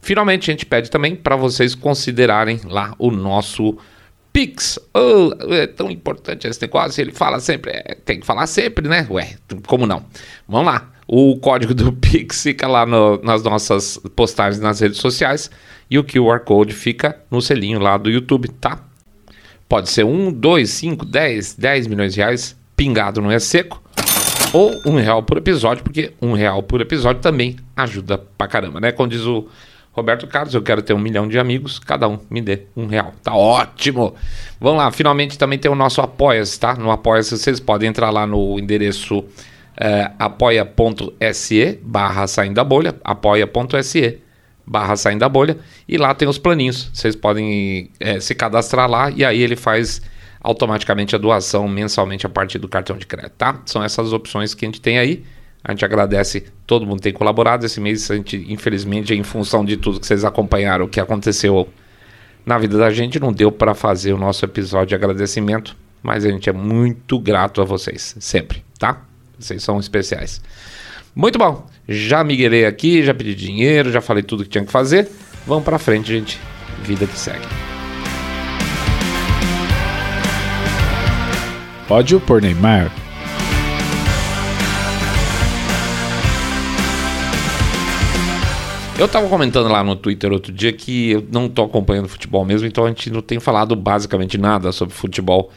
Finalmente, 0.00 0.50
a 0.50 0.52
gente 0.52 0.66
pede 0.66 0.90
também 0.90 1.16
para 1.16 1.34
vocês 1.34 1.74
considerarem 1.74 2.60
lá 2.64 2.94
o 2.98 3.10
nosso 3.10 3.78
Pix. 4.34 4.78
Oh, 4.92 5.32
é 5.54 5.66
tão 5.66 5.90
importante 5.90 6.46
esse 6.46 6.60
negócio. 6.60 7.00
Ele 7.00 7.12
fala 7.12 7.40
sempre, 7.40 7.70
é, 7.72 7.94
tem 8.04 8.20
que 8.20 8.26
falar 8.26 8.46
sempre, 8.46 8.88
né? 8.88 9.06
Ué, 9.08 9.36
como 9.66 9.86
não? 9.86 10.04
Vamos 10.46 10.66
lá. 10.66 10.90
O 11.06 11.38
código 11.38 11.72
do 11.72 11.92
Pix 11.92 12.42
fica 12.42 12.66
lá 12.66 12.84
no, 12.84 13.22
nas 13.22 13.42
nossas 13.42 13.96
postagens 14.16 14.60
nas 14.60 14.80
redes 14.80 14.98
sociais 14.98 15.50
e 15.88 15.98
o 15.98 16.04
QR 16.04 16.40
Code 16.40 16.74
fica 16.74 17.18
no 17.30 17.40
selinho 17.40 17.78
lá 17.78 17.96
do 17.96 18.10
YouTube, 18.10 18.48
tá? 18.48 18.83
Pode 19.74 19.90
ser 19.90 20.04
1, 20.04 20.30
2, 20.30 20.70
5, 20.70 21.04
10, 21.04 21.54
10 21.54 21.86
milhões 21.88 22.14
de 22.14 22.20
reais 22.20 22.56
pingado 22.76 23.20
não 23.20 23.28
é 23.28 23.40
seco. 23.40 23.82
Ou 24.52 24.80
um 24.86 24.94
real 24.94 25.20
por 25.24 25.36
episódio, 25.36 25.82
porque 25.82 26.12
um 26.22 26.32
real 26.32 26.62
por 26.62 26.80
episódio 26.80 27.20
também 27.20 27.56
ajuda 27.74 28.16
pra 28.16 28.46
caramba, 28.46 28.78
né? 28.78 28.92
Como 28.92 29.08
diz 29.08 29.22
o 29.22 29.48
Roberto 29.90 30.28
Carlos, 30.28 30.54
eu 30.54 30.62
quero 30.62 30.80
ter 30.80 30.94
um 30.94 30.98
milhão 31.00 31.26
de 31.26 31.40
amigos, 31.40 31.80
cada 31.80 32.06
um 32.06 32.20
me 32.30 32.40
dê 32.40 32.66
um 32.76 32.86
real. 32.86 33.14
Tá 33.20 33.34
ótimo! 33.34 34.14
Vamos 34.60 34.78
lá, 34.78 34.92
finalmente 34.92 35.36
também 35.36 35.58
tem 35.58 35.68
o 35.68 35.74
nosso 35.74 36.00
Apoia-se, 36.00 36.60
tá? 36.60 36.76
No 36.76 36.92
Apoia-se 36.92 37.36
vocês 37.36 37.58
podem 37.58 37.88
entrar 37.88 38.10
lá 38.10 38.28
no 38.28 38.56
endereço 38.60 39.24
é, 39.76 40.12
apoia.se 40.20 41.80
barra 41.82 42.28
saindo 42.28 42.54
da 42.54 42.62
bolha, 42.62 42.94
apoia.se 43.02 44.20
barra 44.66 44.96
saindo 44.96 45.20
da 45.20 45.28
bolha, 45.28 45.58
e 45.88 45.96
lá 45.96 46.14
tem 46.14 46.28
os 46.28 46.38
planinhos. 46.38 46.90
Vocês 46.92 47.14
podem 47.14 47.90
é, 48.00 48.20
se 48.20 48.34
cadastrar 48.34 48.88
lá 48.88 49.10
e 49.10 49.24
aí 49.24 49.42
ele 49.42 49.56
faz 49.56 50.00
automaticamente 50.40 51.14
a 51.14 51.18
doação 51.18 51.66
mensalmente 51.66 52.26
a 52.26 52.28
partir 52.28 52.58
do 52.58 52.68
cartão 52.68 52.96
de 52.96 53.06
crédito, 53.06 53.32
tá? 53.32 53.60
São 53.64 53.82
essas 53.82 54.12
opções 54.12 54.54
que 54.54 54.64
a 54.64 54.68
gente 54.68 54.80
tem 54.80 54.98
aí. 54.98 55.24
A 55.62 55.72
gente 55.72 55.84
agradece, 55.84 56.44
todo 56.66 56.86
mundo 56.86 57.00
tem 57.00 57.12
colaborado. 57.12 57.64
Esse 57.64 57.80
mês, 57.80 58.10
a 58.10 58.14
gente, 58.14 58.44
infelizmente, 58.48 59.14
em 59.14 59.22
função 59.22 59.64
de 59.64 59.78
tudo 59.78 59.98
que 59.98 60.06
vocês 60.06 60.22
acompanharam, 60.22 60.84
o 60.84 60.88
que 60.88 61.00
aconteceu 61.00 61.66
na 62.44 62.58
vida 62.58 62.76
da 62.76 62.90
gente, 62.90 63.18
não 63.18 63.32
deu 63.32 63.50
para 63.50 63.74
fazer 63.74 64.12
o 64.12 64.18
nosso 64.18 64.44
episódio 64.44 64.88
de 64.88 64.94
agradecimento, 64.94 65.74
mas 66.02 66.26
a 66.26 66.28
gente 66.28 66.50
é 66.50 66.52
muito 66.52 67.18
grato 67.18 67.62
a 67.62 67.64
vocês, 67.64 68.14
sempre, 68.20 68.62
tá? 68.78 69.00
Vocês 69.38 69.62
são 69.62 69.80
especiais. 69.80 70.42
Muito 71.14 71.38
bom. 71.38 71.66
Já 71.88 72.24
miguelei 72.24 72.64
aqui, 72.64 73.02
já 73.02 73.12
pedi 73.12 73.34
dinheiro, 73.34 73.92
já 73.92 74.00
falei 74.00 74.22
tudo 74.22 74.44
que 74.44 74.50
tinha 74.50 74.64
que 74.64 74.72
fazer. 74.72 75.08
Vamos 75.46 75.64
para 75.64 75.78
frente, 75.78 76.08
gente. 76.08 76.38
Vida 76.82 77.06
que 77.06 77.18
segue. 77.18 77.46
Ódio 81.88 82.18
por 82.18 82.40
Neymar. 82.40 82.90
Eu 88.98 89.08
tava 89.08 89.28
comentando 89.28 89.68
lá 89.68 89.82
no 89.82 89.96
Twitter 89.96 90.32
outro 90.32 90.52
dia 90.52 90.72
que 90.72 91.10
eu 91.10 91.26
não 91.30 91.48
tô 91.48 91.64
acompanhando 91.64 92.08
futebol 92.08 92.44
mesmo, 92.44 92.66
então 92.66 92.84
a 92.84 92.88
gente 92.88 93.10
não 93.10 93.20
tem 93.20 93.40
falado 93.40 93.74
basicamente 93.74 94.38
nada 94.38 94.70
sobre 94.70 94.94
futebol 94.94 95.50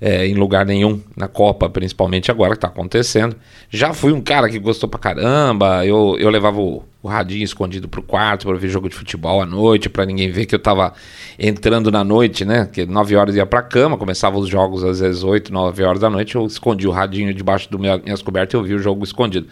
é, 0.00 0.26
em 0.26 0.34
lugar 0.34 0.66
nenhum, 0.66 1.00
na 1.16 1.28
Copa, 1.28 1.68
principalmente 1.68 2.30
agora 2.30 2.50
que 2.50 2.58
está 2.58 2.68
acontecendo. 2.68 3.36
Já 3.70 3.92
fui 3.92 4.12
um 4.12 4.20
cara 4.20 4.48
que 4.48 4.58
gostou 4.58 4.88
pra 4.88 4.98
caramba, 4.98 5.84
eu, 5.86 6.16
eu 6.18 6.28
levava 6.30 6.60
o, 6.60 6.82
o 7.02 7.08
radinho 7.08 7.44
escondido 7.44 7.88
pro 7.88 8.02
quarto 8.02 8.46
para 8.46 8.56
ver 8.56 8.68
jogo 8.68 8.88
de 8.88 8.94
futebol 8.94 9.40
à 9.40 9.46
noite, 9.46 9.88
para 9.88 10.04
ninguém 10.04 10.30
ver 10.30 10.46
que 10.46 10.54
eu 10.54 10.58
tava 10.58 10.92
entrando 11.38 11.90
na 11.90 12.02
noite, 12.02 12.44
né? 12.44 12.68
Que 12.72 12.86
9 12.86 13.16
horas 13.16 13.36
ia 13.36 13.46
pra 13.46 13.62
cama, 13.62 13.96
começava 13.96 14.38
os 14.38 14.48
jogos 14.48 14.84
às 14.84 15.00
vezes 15.00 15.22
8, 15.22 15.52
9 15.52 15.82
horas 15.84 16.00
da 16.00 16.10
noite, 16.10 16.34
eu 16.34 16.46
escondi 16.46 16.86
o 16.86 16.90
radinho 16.90 17.32
debaixo 17.32 17.68
meu, 17.78 17.98
minhas 18.02 18.22
cobertas 18.22 18.54
e 18.54 18.56
eu 18.56 18.62
vi 18.62 18.74
o 18.74 18.78
jogo 18.78 19.04
escondido. 19.04 19.46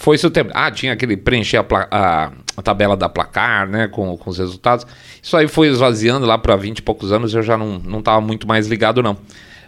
Foi 0.00 0.16
isso 0.16 0.28
o 0.28 0.30
tempo. 0.30 0.50
Ah, 0.54 0.70
tinha 0.70 0.94
aquele 0.94 1.14
preencher 1.14 1.58
a, 1.58 1.64
a, 1.90 2.32
a, 2.56 2.62
tabela 2.62 2.96
da 2.96 3.06
placar, 3.06 3.68
né, 3.68 3.86
com, 3.86 4.16
com 4.16 4.30
os 4.30 4.38
resultados. 4.38 4.86
Isso 5.22 5.36
aí 5.36 5.46
foi 5.46 5.68
esvaziando 5.68 6.24
lá 6.24 6.38
para 6.38 6.56
20 6.56 6.78
e 6.78 6.82
poucos 6.82 7.12
anos, 7.12 7.34
eu 7.34 7.42
já 7.42 7.58
não, 7.58 7.78
não 7.78 8.00
tava 8.00 8.20
muito 8.20 8.48
mais 8.48 8.66
ligado, 8.66 9.02
não. 9.02 9.18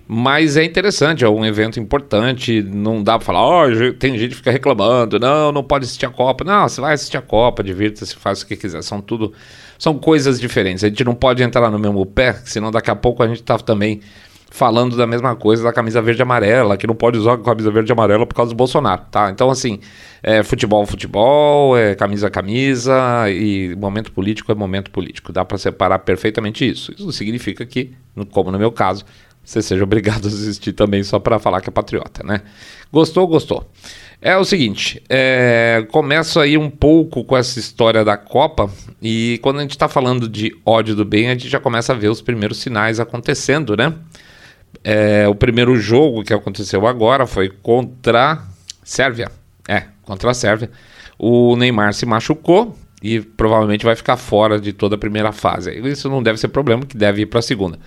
Mas 0.06 0.56
é 0.56 0.64
interessante, 0.64 1.25
é 1.25 1.28
um 1.28 1.44
evento 1.44 1.80
importante. 1.80 2.62
Não 2.62 3.02
dá 3.02 3.18
pra 3.18 3.25
falar, 3.25 3.66
oh, 3.66 3.92
tem 3.94 4.18
gente 4.18 4.30
que 4.30 4.37
fica 4.37 4.50
reclamando, 4.50 5.18
não, 5.18 5.52
não 5.52 5.64
pode 5.64 5.85
assistir 5.85 6.06
a 6.06 6.11
Copa. 6.11 6.44
Não, 6.44 6.68
você 6.68 6.80
vai 6.80 6.94
assistir 6.94 7.16
a 7.16 7.23
Copa, 7.23 7.62
divirta-se, 7.62 8.14
faz 8.16 8.42
o 8.42 8.47
que 8.47 8.56
quiser. 8.56 8.82
São 8.82 9.00
tudo. 9.00 9.32
São 9.78 9.99
coisas 9.99 10.40
diferentes. 10.40 10.85
A 10.85 10.88
gente 10.88 11.04
não 11.04 11.14
pode 11.14 11.42
entrar 11.42 11.71
no 11.71 11.78
mesmo 11.78 12.04
pé, 12.04 12.35
senão 12.44 12.71
daqui 12.71 12.90
a 12.90 12.97
pouco 12.97 13.23
a 13.23 13.28
gente 13.28 13.42
tá 13.42 13.59
também 13.59 14.00
falando 14.52 14.97
da 14.99 15.06
mesma 15.06 15.35
coisa 15.35 15.62
da 15.62 15.73
camisa 15.73 16.02
verde 16.02 16.21
e 16.21 16.23
amarela, 16.23 16.76
que 16.76 16.87
não 16.87 16.94
pode 16.94 17.16
usar 17.16 17.38
camisa 17.38 17.71
verde 17.71 17.90
e 17.90 17.94
amarela 17.94 18.26
por 18.26 18.35
causa 18.35 18.52
do 18.52 18.56
Bolsonaro, 18.56 19.02
tá? 19.11 19.30
Então, 19.30 19.50
assim, 19.50 19.80
é 20.23 20.42
futebol, 20.42 20.85
futebol, 20.85 21.76
é 21.76 21.94
camisa, 21.94 22.28
camisa, 22.28 22.94
e 23.30 23.75
momento 23.76 24.12
político 24.12 24.52
é 24.52 24.54
momento 24.54 24.90
político. 24.90 25.32
Dá 25.32 25.42
para 25.42 25.56
separar 25.56 26.00
perfeitamente 26.00 26.68
isso. 26.68 26.92
Isso 26.92 27.11
significa 27.12 27.64
que, 27.64 27.92
como 28.30 28.52
no 28.52 28.59
meu 28.59 28.71
caso, 28.71 29.06
você 29.44 29.61
seja 29.61 29.82
obrigado 29.82 30.26
a 30.26 30.28
assistir 30.28 30.72
também 30.72 31.02
só 31.02 31.18
para 31.18 31.38
falar 31.38 31.61
que 31.61 31.68
é 31.68 31.72
patriota, 31.72 32.25
né? 32.25 32.42
Gostou, 32.92 33.26
gostou. 33.26 33.68
É 34.20 34.37
o 34.37 34.44
seguinte, 34.44 35.02
é, 35.08 35.84
começo 35.90 36.38
aí 36.38 36.56
um 36.56 36.70
pouco 36.70 37.25
com 37.25 37.37
essa 37.37 37.58
história 37.58 38.04
da 38.04 38.16
Copa 38.16 38.70
e 39.00 39.40
quando 39.42 39.58
a 39.58 39.62
gente 39.62 39.72
está 39.72 39.88
falando 39.88 40.28
de 40.28 40.56
ódio 40.64 40.94
do 40.94 41.04
bem, 41.04 41.26
a 41.26 41.32
gente 41.32 41.49
já 41.49 41.58
começa 41.58 41.92
a 41.92 41.96
ver 41.96 42.08
os 42.08 42.22
primeiros 42.22 42.58
sinais 42.58 43.00
acontecendo, 43.00 43.76
né? 43.76 43.92
É, 44.84 45.26
o 45.26 45.34
primeiro 45.34 45.76
jogo 45.76 46.22
que 46.22 46.32
aconteceu 46.32 46.87
agora 46.87 47.26
foi 47.26 47.49
contra 47.49 48.42
Sérvia. 48.84 49.30
É, 49.68 49.84
contra 50.02 50.30
a 50.30 50.34
Sérvia. 50.34 50.70
O 51.18 51.56
Neymar 51.56 51.92
se 51.92 52.06
machucou 52.06 52.76
e 53.02 53.20
provavelmente 53.20 53.84
vai 53.84 53.96
ficar 53.96 54.16
fora 54.16 54.61
de 54.61 54.72
toda 54.72 54.94
a 54.94 54.99
primeira 54.99 55.32
fase. 55.32 55.72
Isso 55.88 56.08
não 56.08 56.22
deve 56.22 56.38
ser 56.38 56.49
problema, 56.49 56.87
que 56.87 56.96
deve 56.96 57.22
ir 57.22 57.26
para 57.26 57.40
a 57.40 57.42
segunda. 57.42 57.78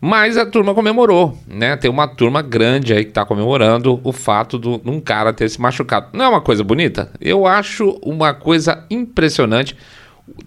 Mas 0.00 0.36
a 0.36 0.44
turma 0.44 0.74
comemorou, 0.74 1.38
né? 1.46 1.76
Tem 1.76 1.90
uma 1.90 2.06
turma 2.06 2.42
grande 2.42 2.92
aí 2.92 3.02
que 3.02 3.10
está 3.10 3.24
comemorando 3.24 3.98
o 4.04 4.12
fato 4.12 4.58
de 4.58 4.68
um 4.90 5.00
cara 5.00 5.32
ter 5.32 5.48
se 5.48 5.60
machucado. 5.60 6.08
Não 6.12 6.24
é 6.24 6.28
uma 6.28 6.40
coisa 6.40 6.62
bonita? 6.62 7.10
Eu 7.20 7.46
acho 7.46 7.98
uma 8.02 8.34
coisa 8.34 8.84
impressionante. 8.90 9.76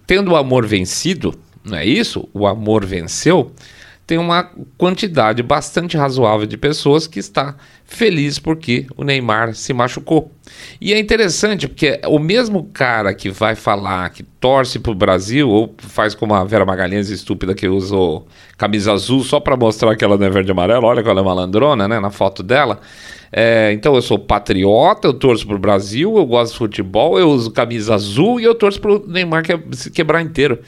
Tendo 0.06 0.32
o 0.32 0.36
amor 0.36 0.66
vencido, 0.66 1.34
não 1.64 1.76
é 1.76 1.84
isso? 1.84 2.28
O 2.32 2.46
amor 2.46 2.84
venceu 2.84 3.52
tem 4.10 4.18
uma 4.18 4.50
quantidade 4.76 5.40
bastante 5.40 5.96
razoável 5.96 6.44
de 6.44 6.56
pessoas 6.56 7.06
que 7.06 7.20
está 7.20 7.54
feliz 7.84 8.40
porque 8.40 8.84
o 8.96 9.04
Neymar 9.04 9.54
se 9.54 9.72
machucou. 9.72 10.32
E 10.80 10.92
é 10.92 10.98
interessante 10.98 11.68
porque 11.68 12.00
o 12.08 12.18
mesmo 12.18 12.64
cara 12.72 13.14
que 13.14 13.30
vai 13.30 13.54
falar 13.54 14.10
que 14.10 14.24
torce 14.24 14.80
para 14.80 14.90
o 14.90 14.96
Brasil, 14.96 15.48
ou 15.48 15.72
faz 15.78 16.12
como 16.12 16.34
a 16.34 16.42
Vera 16.42 16.64
Magalhães 16.64 17.08
estúpida 17.08 17.54
que 17.54 17.68
usou 17.68 18.26
camisa 18.58 18.92
azul 18.92 19.22
só 19.22 19.38
para 19.38 19.56
mostrar 19.56 19.94
que 19.94 20.04
ela 20.04 20.18
não 20.18 20.26
é 20.26 20.30
verde 20.30 20.50
e 20.50 20.52
amarela, 20.52 20.84
olha 20.84 21.04
que 21.04 21.08
ela 21.08 21.20
é 21.20 21.24
malandrona, 21.24 21.86
né, 21.86 22.00
na 22.00 22.10
foto 22.10 22.42
dela. 22.42 22.80
É, 23.30 23.70
então 23.72 23.94
eu 23.94 24.02
sou 24.02 24.18
patriota, 24.18 25.06
eu 25.06 25.14
torço 25.14 25.46
para 25.46 25.54
o 25.54 25.60
Brasil, 25.60 26.16
eu 26.16 26.26
gosto 26.26 26.54
de 26.54 26.58
futebol, 26.58 27.16
eu 27.16 27.30
uso 27.30 27.52
camisa 27.52 27.94
azul 27.94 28.40
e 28.40 28.42
eu 28.42 28.56
torço 28.56 28.80
para 28.80 28.90
o 28.90 29.06
Neymar 29.06 29.44
que, 29.44 29.56
se 29.76 29.88
quebrar 29.88 30.20
inteiro. 30.20 30.58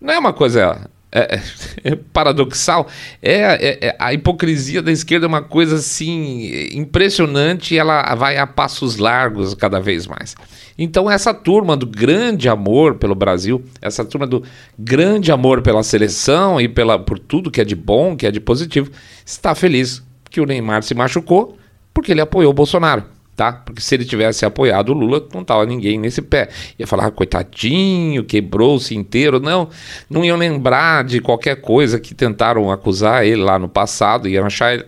Não 0.00 0.14
é 0.14 0.18
uma 0.20 0.32
coisa 0.32 0.88
é, 1.12 1.36
é, 1.36 1.42
é 1.92 1.96
paradoxal, 2.12 2.88
é, 3.22 3.34
é, 3.34 3.88
é, 3.88 3.96
a 3.98 4.14
hipocrisia 4.14 4.80
da 4.80 4.90
esquerda 4.90 5.26
é 5.26 5.28
uma 5.28 5.42
coisa 5.42 5.76
assim 5.76 6.70
impressionante 6.72 7.76
ela 7.76 8.14
vai 8.14 8.38
a 8.38 8.46
passos 8.46 8.96
largos 8.96 9.54
cada 9.54 9.78
vez 9.78 10.06
mais. 10.06 10.34
Então 10.78 11.10
essa 11.10 11.34
turma 11.34 11.76
do 11.76 11.86
grande 11.86 12.48
amor 12.48 12.94
pelo 12.94 13.14
Brasil, 13.14 13.62
essa 13.80 14.04
turma 14.04 14.26
do 14.26 14.42
grande 14.78 15.30
amor 15.30 15.60
pela 15.60 15.82
seleção 15.82 16.58
e 16.58 16.66
pela, 16.66 16.98
por 16.98 17.18
tudo 17.18 17.50
que 17.50 17.60
é 17.60 17.64
de 17.64 17.76
bom, 17.76 18.16
que 18.16 18.26
é 18.26 18.30
de 18.30 18.40
positivo, 18.40 18.90
está 19.24 19.54
feliz 19.54 20.02
que 20.30 20.40
o 20.40 20.46
Neymar 20.46 20.82
se 20.82 20.94
machucou 20.94 21.58
porque 21.92 22.10
ele 22.10 22.22
apoiou 22.22 22.50
o 22.50 22.54
Bolsonaro 22.54 23.04
tá? 23.42 23.52
Porque 23.52 23.80
se 23.80 23.96
ele 23.96 24.04
tivesse 24.04 24.44
apoiado 24.44 24.90
o 24.90 24.92
Lula, 24.92 25.26
não 25.34 25.42
tava 25.42 25.66
ninguém 25.66 25.98
nesse 25.98 26.22
pé. 26.22 26.48
Ia 26.78 26.86
falar, 26.86 27.06
ah, 27.06 27.10
coitadinho, 27.10 28.22
quebrou-se 28.22 28.94
inteiro. 28.94 29.40
Não, 29.40 29.68
não 30.08 30.24
iam 30.24 30.36
lembrar 30.36 31.02
de 31.02 31.20
qualquer 31.20 31.56
coisa 31.60 31.98
que 31.98 32.14
tentaram 32.14 32.70
acusar 32.70 33.26
ele 33.26 33.42
lá 33.42 33.58
no 33.58 33.68
passado, 33.68 34.28
iam 34.28 34.46
achar 34.46 34.74
ele. 34.74 34.84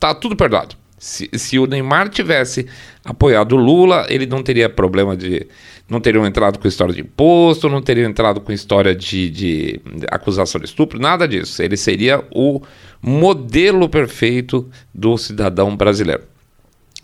Tá 0.00 0.12
tudo 0.12 0.34
perdoado. 0.34 0.74
Se, 0.98 1.30
se 1.34 1.58
o 1.58 1.66
Neymar 1.66 2.08
tivesse 2.08 2.66
apoiado 3.04 3.52
o 3.52 3.58
Lula, 3.58 4.06
ele 4.08 4.26
não 4.26 4.42
teria 4.42 4.68
problema 4.68 5.16
de. 5.16 5.46
Não 5.88 6.00
teriam 6.00 6.26
entrado 6.26 6.58
com 6.58 6.66
história 6.66 6.94
de 6.94 7.02
imposto, 7.02 7.68
não 7.68 7.82
teriam 7.82 8.08
entrado 8.08 8.40
com 8.40 8.50
história 8.50 8.94
de, 8.94 9.28
de, 9.28 9.80
de 9.84 10.06
acusação 10.10 10.58
de 10.58 10.66
estupro, 10.66 10.98
nada 10.98 11.28
disso. 11.28 11.62
Ele 11.62 11.76
seria 11.76 12.24
o 12.34 12.62
modelo 13.02 13.86
perfeito 13.86 14.68
do 14.94 15.18
cidadão 15.18 15.76
brasileiro. 15.76 16.33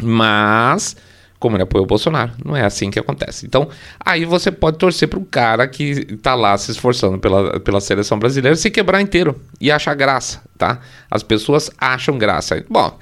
Mas, 0.03 0.97
como 1.39 1.57
ele 1.57 1.63
apoiou 1.63 1.85
o 1.85 1.89
Bolsonaro, 1.89 2.33
não 2.45 2.57
é 2.57 2.65
assim 2.65 2.91
que 2.91 2.99
acontece. 2.99 3.47
Então, 3.47 3.69
aí 3.99 4.25
você 4.25 4.51
pode 4.51 4.79
torcer 4.79 5.09
para 5.09 5.19
um 5.19 5.25
cara 5.25 5.67
que 5.67 6.07
está 6.11 6.35
lá 6.35 6.57
se 6.57 6.71
esforçando 6.71 7.19
pela, 7.19 7.61
pela 7.61 7.81
seleção 7.81 8.19
brasileira 8.19 8.57
se 8.57 8.71
quebrar 8.71 9.01
inteiro 9.01 9.41
e 9.61 9.71
achar 9.71 9.95
graça, 9.95 10.43
tá? 10.59 10.81
As 11.11 11.23
pessoas 11.23 11.71
acham 11.79 12.19
graça. 12.19 12.65
Bom, 12.69 12.99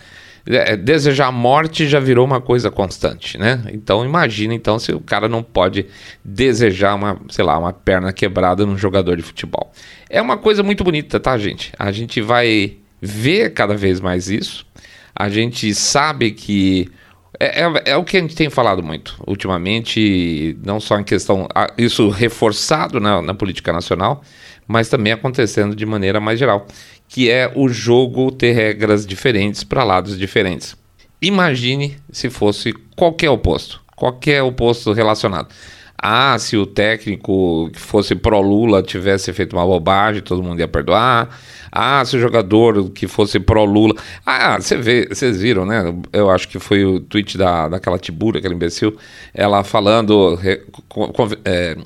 é, 0.50 0.76
desejar 0.76 1.30
morte 1.30 1.86
já 1.86 2.00
virou 2.00 2.24
uma 2.24 2.40
coisa 2.40 2.70
constante, 2.70 3.36
né? 3.36 3.62
Então 3.70 4.02
imagina 4.04 4.54
então 4.54 4.78
se 4.78 4.92
o 4.92 5.00
cara 5.00 5.28
não 5.28 5.42
pode 5.42 5.84
desejar 6.24 6.94
uma, 6.94 7.20
sei 7.28 7.44
lá, 7.44 7.58
uma 7.58 7.72
perna 7.72 8.12
quebrada 8.14 8.64
num 8.64 8.78
jogador 8.78 9.16
de 9.16 9.22
futebol. 9.22 9.70
É 10.08 10.22
uma 10.22 10.38
coisa 10.38 10.62
muito 10.62 10.82
bonita, 10.82 11.20
tá, 11.20 11.36
gente? 11.36 11.70
A 11.78 11.92
gente 11.92 12.22
vai 12.22 12.76
ver 13.00 13.52
cada 13.52 13.76
vez 13.76 14.00
mais 14.00 14.30
isso. 14.30 14.66
A 15.18 15.28
gente 15.28 15.74
sabe 15.74 16.30
que 16.30 16.88
é, 17.40 17.62
é, 17.62 17.82
é, 17.86 17.96
o 17.96 18.04
que 18.04 18.16
a 18.16 18.20
gente 18.20 18.36
tem 18.36 18.48
falado 18.48 18.84
muito 18.84 19.20
ultimamente, 19.26 20.56
não 20.64 20.78
só 20.78 20.96
em 20.98 21.02
questão. 21.02 21.48
Isso 21.76 22.08
reforçado 22.08 23.00
na, 23.00 23.20
na, 23.20 23.34
política 23.34 23.72
nacional, 23.72 24.22
mas 24.66 24.88
também 24.88 25.12
acontecendo 25.12 25.74
de 25.74 25.84
maneira 25.84 26.20
mais 26.20 26.38
geral, 26.38 26.68
que 27.08 27.28
é 27.28 27.50
o 27.52 27.68
jogo 27.68 28.30
ter 28.30 28.52
regras 28.52 29.04
diferentes 29.04 29.64
para 29.64 29.82
lados 29.82 30.16
diferentes. 30.16 30.76
Imagine 31.20 31.96
se 32.12 32.30
fosse 32.30 32.72
qualquer 32.94 33.30
oposto, 33.30 33.80
qualquer 33.96 34.42
oposto 34.42 34.92
relacionado. 34.92 35.48
Ah, 36.00 36.38
se 36.38 36.56
o 36.56 36.64
técnico 36.64 37.70
que 37.72 37.80
fosse 37.80 38.14
pró-Lula 38.14 38.82
tivesse 38.82 39.32
feito 39.32 39.56
uma 39.56 39.66
bobagem, 39.66 40.22
todo 40.22 40.42
mundo 40.42 40.60
ia 40.60 40.68
perdoar. 40.68 41.28
Ah, 41.72 42.04
se 42.04 42.16
o 42.16 42.20
jogador 42.20 42.90
que 42.90 43.08
fosse 43.08 43.40
pró-Lula. 43.40 43.94
Ah, 44.24 44.60
você 44.60 44.76
vê, 44.76 45.08
vocês 45.08 45.40
viram, 45.40 45.66
né? 45.66 45.92
Eu 46.12 46.30
acho 46.30 46.48
que 46.48 46.60
foi 46.60 46.84
o 46.84 47.00
tweet 47.00 47.36
da, 47.36 47.68
daquela 47.68 47.98
Tibura, 47.98 48.38
aquela 48.38 48.54
imbecil, 48.54 48.96
ela 49.34 49.64
falando. 49.64 50.38
É, 51.44 51.76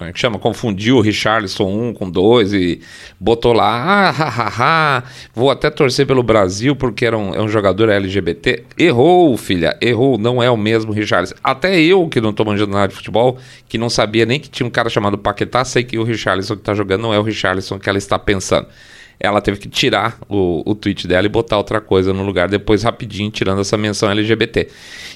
como 0.00 0.08
é 0.08 0.14
que 0.14 0.18
chama? 0.18 0.38
Confundiu 0.38 0.96
o 0.96 1.00
Richarlison 1.02 1.68
1 1.90 1.92
com 1.92 2.10
2 2.10 2.54
e 2.54 2.80
botou 3.20 3.52
lá, 3.52 3.66
ah, 3.66 4.08
ha, 4.08 4.28
ha, 4.28 4.52
ha, 4.96 5.04
vou 5.34 5.50
até 5.50 5.68
torcer 5.68 6.06
pelo 6.06 6.22
Brasil 6.22 6.74
porque 6.74 7.04
era 7.04 7.18
um, 7.18 7.34
é 7.34 7.42
um 7.42 7.48
jogador 7.48 7.90
LGBT. 7.90 8.64
Errou, 8.78 9.36
filha, 9.36 9.76
errou, 9.78 10.16
não 10.16 10.42
é 10.42 10.50
o 10.50 10.56
mesmo 10.56 10.90
Richarlison. 10.90 11.34
Até 11.44 11.78
eu, 11.78 12.08
que 12.08 12.18
não 12.18 12.32
tô 12.32 12.46
manjando 12.46 12.72
nada 12.72 12.88
de 12.88 12.94
futebol, 12.94 13.36
que 13.68 13.76
não 13.76 13.90
sabia 13.90 14.24
nem 14.24 14.40
que 14.40 14.48
tinha 14.48 14.66
um 14.66 14.70
cara 14.70 14.88
chamado 14.88 15.18
Paquetá, 15.18 15.66
sei 15.66 15.84
que 15.84 15.98
o 15.98 16.02
Richarlison 16.02 16.56
que 16.56 16.62
tá 16.62 16.72
jogando 16.72 17.02
não 17.02 17.12
é 17.12 17.18
o 17.18 17.22
Richarlison 17.22 17.78
que 17.78 17.86
ela 17.86 17.98
está 17.98 18.18
pensando 18.18 18.68
ela 19.20 19.42
teve 19.42 19.60
que 19.60 19.68
tirar 19.68 20.18
o, 20.26 20.62
o 20.64 20.74
tweet 20.74 21.06
dela 21.06 21.26
e 21.26 21.28
botar 21.28 21.58
outra 21.58 21.78
coisa 21.78 22.14
no 22.14 22.24
lugar, 22.24 22.48
depois 22.48 22.82
rapidinho 22.82 23.30
tirando 23.30 23.60
essa 23.60 23.76
menção 23.76 24.10
LGBT. 24.10 24.68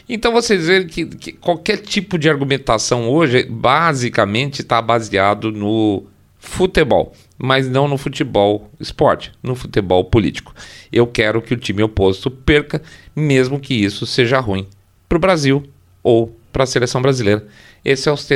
Então 0.07 0.31
vocês 0.31 0.67
veem 0.67 0.87
que, 0.87 1.07
que 1.07 1.33
qualquer 1.33 1.79
tipo 1.79 2.19
de 2.19 2.29
argumentação 2.29 3.09
hoje 3.09 3.45
basicamente 3.45 4.61
está 4.61 4.83
baseado 4.83 5.51
no 5.51 6.05
futebol, 6.39 7.15
mas 7.39 7.67
não 7.67 7.89
no 7.89 7.97
futebol 7.97 8.71
esporte, 8.79 9.33
no 9.43 9.55
futebol 9.55 10.05
político. 10.05 10.55
Eu 10.93 11.07
quero 11.07 11.41
que 11.41 11.55
o 11.55 11.57
time 11.57 11.83
oposto 11.83 12.31
perca, 12.31 12.83
mesmo 13.17 13.59
que 13.59 13.73
isso 13.73 14.05
seja 14.05 14.39
ruim 14.39 14.67
para 15.09 15.17
o 15.17 15.21
Brasil 15.21 15.65
ou 16.03 16.37
para 16.53 16.65
a 16.65 16.67
seleção 16.67 17.01
brasileira. 17.01 17.47
Esses 17.83 18.05
são 18.05 18.15
os, 18.15 18.29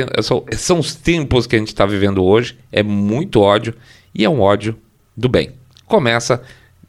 são 0.57 0.79
os 0.79 0.95
tempos 0.95 1.45
que 1.45 1.55
a 1.55 1.59
gente 1.59 1.67
está 1.67 1.85
vivendo 1.85 2.23
hoje. 2.23 2.57
É 2.71 2.81
muito 2.81 3.39
ódio 3.39 3.75
e 4.13 4.25
é 4.25 4.29
um 4.29 4.41
ódio 4.41 4.75
do 5.15 5.29
bem 5.29 5.58
começa 5.89 6.41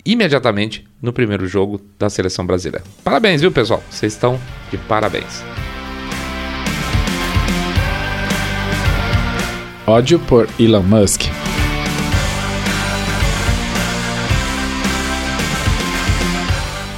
imediatamente 0.05 0.87
no 1.01 1.13
primeiro 1.13 1.47
jogo 1.47 1.81
da 1.99 2.09
seleção 2.09 2.47
brasileira. 2.47 2.85
Parabéns, 3.03 3.41
viu, 3.41 3.51
pessoal? 3.51 3.83
Vocês 3.91 4.13
estão 4.13 4.39
de 4.71 4.77
parabéns. 4.77 5.43
Ódio 9.87 10.21
por 10.21 10.49
Elon 10.59 10.83
Musk. 10.83 11.23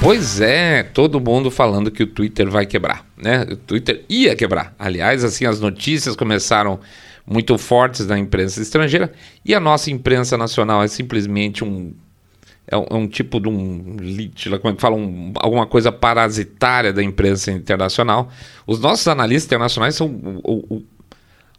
Pois 0.03 0.41
é, 0.41 0.83
todo 0.83 1.21
mundo 1.21 1.49
falando 1.49 1.89
que 1.89 2.03
o 2.03 2.07
Twitter 2.09 2.51
vai 2.51 2.67
quebrar, 2.67 3.07
né? 3.17 3.47
O 3.49 3.57
Twitter 3.57 4.05
ia 4.09 4.35
quebrar. 4.35 4.75
Aliás, 4.77 5.23
assim, 5.23 5.47
as 5.47 5.61
notícias 5.61 6.17
começaram 6.17 6.81
muito 7.27 7.57
fortes 7.59 8.07
da 8.07 8.19
imprensa 8.19 8.61
estrangeira 8.61 9.13
e 9.45 9.55
a 9.55 9.61
nossa 9.61 9.91
imprensa 9.91 10.37
nacional 10.37 10.83
é 10.83 10.89
simplesmente 10.89 11.65
um 11.65 11.95
é 12.67 12.77
um, 12.77 12.87
é 12.91 12.95
um 12.95 13.09
tipo 13.09 13.41
de 13.41 13.49
um 13.49 13.97
como 14.61 14.73
é 14.73 14.75
que 14.75 14.81
fala, 14.81 14.97
um, 14.97 15.33
alguma 15.37 15.67
coisa 15.67 15.91
parasitária 15.91 16.93
da 16.93 17.03
imprensa 17.03 17.51
internacional. 17.51 18.31
Os 18.67 18.81
nossos 18.81 19.07
analistas 19.09 19.47
internacionais 19.47 19.95
são 19.95 20.07
o, 20.45 20.77
o, 20.77 20.83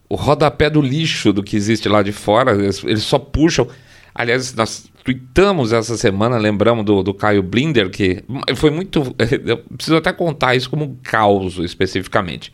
o 0.10 0.16
rodapé 0.16 0.70
do 0.70 0.82
lixo 0.82 1.34
do 1.34 1.44
que 1.44 1.56
existe 1.56 1.90
lá 1.90 2.02
de 2.02 2.12
fora, 2.12 2.54
eles, 2.54 2.84
eles 2.84 3.04
só 3.04 3.20
puxam. 3.20 3.68
Aliás, 4.16 4.54
nós 4.54 4.86
tweetamos 5.04 5.74
essa 5.74 5.98
semana, 5.98 6.38
lembramos 6.38 6.86
do, 6.86 7.02
do 7.02 7.14
Caio 7.14 7.42
Blinder, 7.42 7.90
que 7.90 8.24
foi 8.56 8.70
muito. 8.70 9.16
Eu 9.46 9.58
preciso 9.58 9.98
até 9.98 10.14
contar 10.14 10.56
isso 10.56 10.70
como 10.70 10.86
um 10.86 10.96
caos 11.02 11.58
especificamente. 11.58 12.54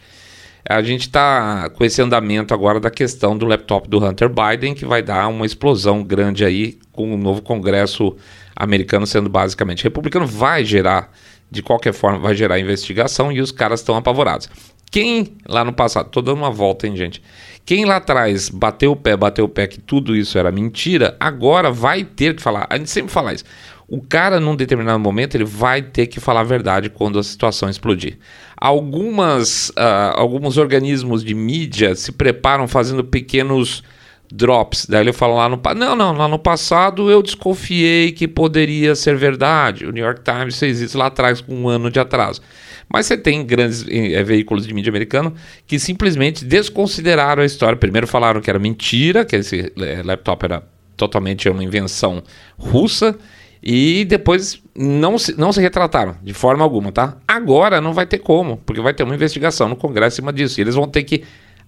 A 0.69 0.83
gente 0.83 1.01
está 1.01 1.67
com 1.71 1.83
esse 1.83 1.99
andamento 1.99 2.53
agora 2.53 2.79
da 2.79 2.91
questão 2.91 3.35
do 3.35 3.47
laptop 3.47 3.89
do 3.89 3.97
Hunter 3.97 4.29
Biden, 4.29 4.75
que 4.75 4.85
vai 4.85 5.01
dar 5.01 5.27
uma 5.27 5.43
explosão 5.43 6.03
grande 6.03 6.45
aí 6.45 6.77
com 6.91 7.11
o 7.11 7.17
novo 7.17 7.41
Congresso 7.41 8.15
americano 8.55 9.07
sendo 9.07 9.29
basicamente 9.29 9.83
republicano, 9.83 10.27
vai 10.27 10.63
gerar, 10.63 11.11
de 11.49 11.63
qualquer 11.63 11.91
forma, 11.91 12.19
vai 12.19 12.35
gerar 12.35 12.59
investigação 12.59 13.31
e 13.31 13.41
os 13.41 13.51
caras 13.51 13.79
estão 13.79 13.95
apavorados. 13.95 14.47
Quem 14.91 15.37
lá 15.47 15.65
no 15.65 15.73
passado, 15.73 16.09
tô 16.11 16.21
dando 16.21 16.37
uma 16.37 16.51
volta, 16.51 16.85
hein, 16.85 16.95
gente? 16.95 17.19
Quem 17.65 17.85
lá 17.85 17.95
atrás 17.95 18.47
bateu 18.47 18.91
o 18.91 18.95
pé, 18.95 19.17
bateu 19.17 19.45
o 19.45 19.49
pé 19.49 19.65
que 19.65 19.79
tudo 19.79 20.15
isso 20.15 20.37
era 20.37 20.51
mentira, 20.51 21.17
agora 21.19 21.71
vai 21.71 22.03
ter 22.03 22.35
que 22.35 22.43
falar. 22.43 22.67
A 22.69 22.77
gente 22.77 22.91
sempre 22.91 23.11
fala 23.11 23.33
isso. 23.33 23.45
O 23.89 24.01
cara, 24.01 24.39
num 24.39 24.55
determinado 24.55 24.99
momento, 24.99 25.35
ele 25.35 25.45
vai 25.45 25.81
ter 25.81 26.05
que 26.05 26.19
falar 26.19 26.41
a 26.41 26.43
verdade 26.43 26.89
quando 26.89 27.17
a 27.17 27.23
situação 27.23 27.67
explodir. 27.67 28.19
Algumas, 28.55 29.69
uh, 29.69 30.13
alguns 30.15 30.57
organismos 30.57 31.23
de 31.23 31.33
mídia 31.33 31.95
se 31.95 32.11
preparam 32.11 32.67
fazendo 32.67 33.03
pequenos 33.03 33.83
drops. 34.31 34.85
Daí 34.85 35.01
ele 35.01 35.13
fala 35.13 35.33
lá 35.33 35.49
no 35.49 35.59
não, 35.75 35.95
não, 35.95 36.13
lá 36.13 36.27
no 36.27 36.37
passado 36.37 37.09
eu 37.09 37.23
desconfiei 37.23 38.11
que 38.11 38.27
poderia 38.27 38.93
ser 38.95 39.15
verdade. 39.15 39.85
O 39.85 39.91
New 39.91 40.03
York 40.03 40.21
Times 40.21 40.59
fez 40.59 40.79
isso 40.81 40.97
lá 40.97 41.07
atrás 41.07 41.41
com 41.41 41.55
um 41.55 41.67
ano 41.67 41.89
de 41.89 41.99
atraso. 41.99 42.41
Mas 42.87 43.05
você 43.05 43.17
tem 43.17 43.45
grandes 43.45 43.85
é, 43.89 44.23
veículos 44.23 44.67
de 44.67 44.73
mídia 44.73 44.89
americano 44.89 45.33
que 45.65 45.79
simplesmente 45.79 46.45
desconsideraram 46.45 47.41
a 47.41 47.45
história. 47.45 47.75
Primeiro 47.75 48.07
falaram 48.07 48.41
que 48.41 48.49
era 48.49 48.59
mentira, 48.59 49.25
que 49.25 49.35
esse 49.35 49.71
é, 49.79 50.03
laptop 50.03 50.45
era 50.45 50.63
totalmente 50.97 51.47
uma 51.49 51.63
invenção 51.63 52.21
russa. 52.57 53.17
E 53.61 54.05
depois 54.05 54.61
não 54.75 55.17
se, 55.17 55.37
não 55.37 55.51
se 55.51 55.59
retrataram 55.59 56.15
de 56.23 56.33
forma 56.33 56.63
alguma, 56.63 56.91
tá? 56.91 57.17
Agora 57.27 57.81
não 57.81 57.93
vai 57.93 58.05
ter 58.05 58.19
como, 58.19 58.57
porque 58.57 58.81
vai 58.81 58.93
ter 58.93 59.03
uma 59.03 59.13
investigação 59.13 59.67
no 59.67 59.75
Congresso 59.75 60.15
em 60.15 60.21
cima 60.21 60.31
disso. 60.31 60.59
E 60.59 60.61
eles 60.61 60.75
vão 60.75 60.87
ter 60.87 61.03
que, 61.03 61.23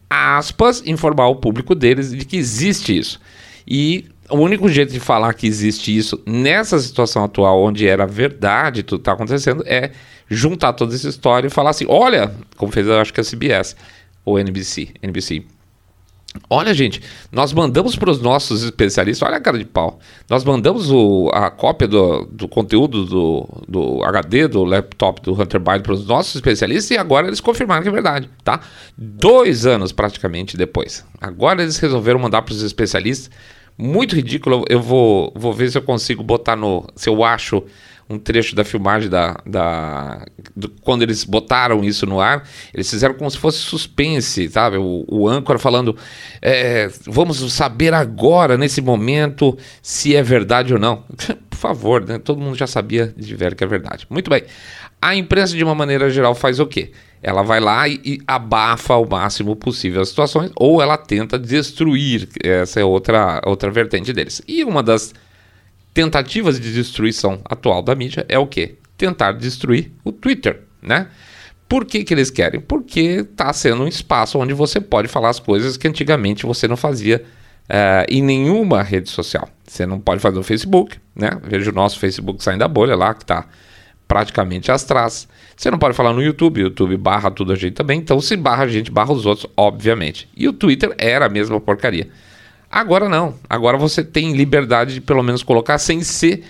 aspas, 0.10 0.82
informar 0.86 1.28
o 1.28 1.36
público 1.36 1.76
deles 1.76 2.12
de 2.12 2.26
que 2.26 2.38
existe 2.38 2.98
isso. 2.98 3.20
E 3.68 4.06
o 4.30 4.38
único 4.38 4.70
jeito 4.70 4.94
de 4.94 5.00
falar 5.00 5.34
que 5.34 5.46
existe 5.46 5.96
isso 5.96 6.22
nessa 6.26 6.80
situação 6.80 7.24
atual, 7.26 7.62
onde 7.62 7.86
era 7.88 8.06
verdade 8.06 8.84
tudo 8.84 9.02
está 9.02 9.12
acontecendo, 9.12 9.64
é 9.68 9.92
juntar 10.30 10.74
toda 10.74 10.96
essa 10.96 11.10
história 11.10 11.48
e 11.48 11.50
falar 11.50 11.72
assim: 11.72 11.86
olha, 11.90 12.34
como 12.56 12.72
fez, 12.72 12.88
eu 12.88 13.00
acho 13.00 13.14
que 13.14 13.20
a 13.20 13.24
CBS 13.24 13.76
ou 14.24 14.40
NBC, 14.40 14.90
NBC 15.02 15.44
Olha, 16.50 16.74
gente, 16.74 17.02
nós 17.30 17.52
mandamos 17.52 17.96
para 17.96 18.10
os 18.10 18.22
nossos 18.22 18.64
especialistas, 18.64 19.28
olha 19.28 19.38
a 19.38 19.42
cara 19.42 19.58
de 19.58 19.66
pau. 19.66 20.00
Nós 20.30 20.46
mandamos 20.46 20.90
o, 20.90 21.30
a 21.34 21.52
cópia 21.52 21.88
do, 21.88 22.26
do 22.26 22.48
conteúdo 22.48 23.06
do, 23.06 23.64
do 23.68 24.04
HD, 24.04 24.48
do 24.48 24.64
laptop 24.64 25.22
do 25.22 25.34
Hunter 25.34 25.60
Biden 25.60 25.82
para 25.82 25.94
os 25.94 26.06
nossos 26.08 26.36
especialistas 26.36 26.92
e 26.92 26.98
agora 26.98 27.28
eles 27.28 27.42
confirmaram 27.42 27.84
que 27.84 27.90
é 27.90 27.92
verdade, 27.92 28.30
tá? 28.44 28.62
Dois 28.98 29.66
anos 29.66 29.92
praticamente 29.92 30.56
depois. 30.56 31.06
Agora 31.20 31.62
eles 31.62 31.78
resolveram 31.78 32.20
mandar 32.20 32.44
para 32.44 32.54
os 32.54 32.62
especialistas. 32.62 33.30
Muito 33.78 34.16
ridículo. 34.16 34.64
Eu 34.70 34.82
vou, 34.82 35.34
vou 35.36 35.54
ver 35.54 35.70
se 35.70 35.78
eu 35.78 35.82
consigo 35.82 36.24
botar 36.24 36.56
no. 36.56 36.86
Se 36.96 37.10
eu 37.10 37.24
acho 37.24 37.64
um 38.12 38.20
trecho 38.20 38.56
da 38.56 38.64
filmagem 38.64 39.10
da, 39.10 39.38
da 39.46 40.26
do, 40.56 40.70
quando 40.82 41.02
eles 41.02 41.24
botaram 41.24 41.84
isso 41.84 42.06
no 42.06 42.20
ar, 42.20 42.48
eles 42.74 42.90
fizeram 42.90 43.16
como 43.16 43.30
se 43.32 43.38
fosse 43.38 43.60
suspense, 43.60 44.50
sabe? 44.50 44.78
O, 44.78 45.06
o 45.08 45.28
âncora 45.28 45.58
falando, 45.58 45.96
é, 46.42 46.90
vamos 47.08 47.38
saber 47.54 47.94
agora, 47.94 48.58
nesse 48.58 48.82
momento, 48.82 49.58
se 49.82 50.16
é 50.16 50.22
verdade 50.22 50.74
ou 50.74 50.80
não. 50.80 51.04
Por 51.50 51.58
favor, 51.58 52.06
né? 52.06 52.18
todo 52.18 52.42
mundo 52.42 52.58
já 52.58 52.68
sabia 52.68 53.14
de 53.16 53.36
velho 53.36 53.56
que 53.56 53.64
é 53.64 53.68
verdade. 53.68 54.06
Muito 54.10 54.30
bem. 54.30 54.44
A 55.02 55.16
imprensa, 55.16 55.56
de 55.56 55.64
uma 55.64 55.74
maneira 55.74 56.10
geral, 56.10 56.36
faz 56.36 56.60
o 56.60 56.66
quê? 56.66 56.92
Ela 57.24 57.44
vai 57.44 57.60
lá 57.60 57.88
e, 57.88 58.00
e 58.04 58.22
abafa 58.28 58.96
o 58.96 59.08
máximo 59.08 59.56
possível 59.56 60.02
as 60.02 60.10
situações, 60.10 60.52
ou 60.56 60.82
ela 60.82 60.98
tenta 60.98 61.40
destruir. 61.40 62.28
Essa 62.44 62.80
é 62.80 62.84
outra, 62.84 63.42
outra 63.46 63.70
vertente 63.72 64.12
deles. 64.12 64.42
E 64.48 64.64
uma 64.64 64.84
das 64.84 65.14
tentativas 65.94 66.60
de 66.60 66.74
destruição 66.74 67.42
atual 67.46 67.82
da 67.82 67.96
mídia 67.96 68.26
é 68.30 68.38
o 68.38 68.48
quê? 68.48 68.76
Tentar 68.98 69.34
destruir 69.34 69.92
o 70.04 70.12
Twitter, 70.12 70.62
né? 70.82 71.08
Por 71.68 71.86
que, 71.86 72.04
que 72.04 72.14
eles 72.14 72.30
querem? 72.30 72.60
Porque 72.60 73.26
está 73.32 73.52
sendo 73.54 73.84
um 73.84 73.88
espaço 73.88 74.38
onde 74.38 74.54
você 74.54 74.82
pode 74.82 75.08
falar 75.08 75.30
as 75.30 75.40
coisas 75.40 75.78
que 75.78 75.88
antigamente 75.88 76.46
você 76.46 76.68
não 76.68 76.76
fazia 76.76 77.24
uh, 77.70 78.06
em 78.10 78.22
nenhuma 78.22 78.84
rede 78.84 79.10
social. 79.10 79.48
Você 79.66 79.86
não 79.86 80.00
pode 80.00 80.20
fazer 80.22 80.36
no 80.36 80.44
Facebook, 80.44 80.98
né? 81.16 81.30
Veja 81.44 81.72
o 81.72 81.74
nosso 81.74 81.98
Facebook 81.98 82.44
saindo 82.44 82.60
da 82.60 82.68
bolha 82.68 82.96
lá, 82.96 83.14
que 83.14 83.24
está 83.24 83.48
praticamente 84.06 84.70
às. 84.70 84.86
Você 85.56 85.72
não 85.72 85.80
pode 85.80 85.96
falar 85.96 86.12
no 86.12 86.22
YouTube, 86.22 86.60
YouTube 86.60 86.98
barra 86.98 87.32
tudo 87.32 87.54
a 87.54 87.56
gente 87.56 87.74
também, 87.76 88.00
então 88.00 88.20
se 88.20 88.36
barra 88.36 88.64
a 88.64 88.68
gente, 88.68 88.92
barra 88.92 89.14
os 89.14 89.26
outros, 89.26 89.50
obviamente. 89.56 90.28
E 90.36 90.50
o 90.50 90.54
Twitter 90.54 90.94
era 90.98 91.28
a 91.28 91.30
mesma 91.30 91.62
porcaria. 91.62 92.10
Agora 92.72 93.10
não. 93.10 93.36
Agora 93.50 93.78
você 93.78 94.04
tem 94.04 94.34
liberdade 94.34 94.94
de 94.96 95.02
pelo 95.02 95.22
menos 95.22 95.44
colocar 95.44 95.78
sem 95.78 96.02
ser. 96.02 96.44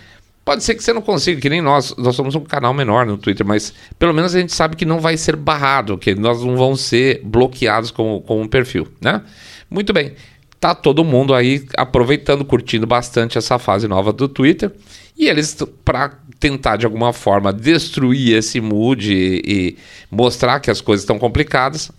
Pode 0.46 0.64
ser 0.64 0.76
que 0.76 0.84
você 0.84 0.94
não 0.94 1.02
consiga, 1.02 1.42
que 1.42 1.50
nem 1.50 1.62
nós. 1.62 1.96
Nós 1.98 2.16
somos 2.16 2.36
um 2.36 2.42
canal 2.42 2.74
menor 2.74 3.06
no 3.06 3.18
Twitter, 3.18 3.46
mas 3.46 3.74
pelo 3.98 4.14
menos 4.14 4.36
a 4.36 4.40
gente 4.40 4.54
sabe 4.54 4.76
que 4.76 4.86
não 4.86 5.00
vai 5.00 5.18
ser 5.18 5.36
barrado, 5.36 5.98
que 5.98 6.14
nós 6.14 6.44
não 6.44 6.56
vamos 6.56 6.82
ser 6.82 7.22
bloqueados 7.24 7.90
com, 7.90 8.22
com 8.22 8.42
um 8.42 8.48
perfil, 8.48 8.88
né? 9.02 9.22
Muito 9.70 9.92
bem. 9.94 10.14
Tá 10.60 10.76
todo 10.76 11.04
mundo 11.04 11.34
aí 11.34 11.66
aproveitando, 11.76 12.46
curtindo 12.46 12.86
bastante 12.86 13.38
essa 13.38 13.58
fase 13.58 13.88
nova 13.88 14.14
do 14.14 14.28
Twitter. 14.28 14.72
E 15.18 15.28
eles, 15.28 15.58
para 15.84 16.20
tentar 16.40 16.78
de 16.78 16.86
alguma 16.86 17.14
forma 17.14 17.52
destruir 17.52 18.36
esse 18.36 18.62
mood 18.62 19.12
e, 19.12 19.42
e 19.46 19.78
mostrar 20.10 20.60
que 20.60 20.70
as 20.70 20.82
coisas 20.82 21.04
estão 21.04 21.18
complicadas, 21.18 21.92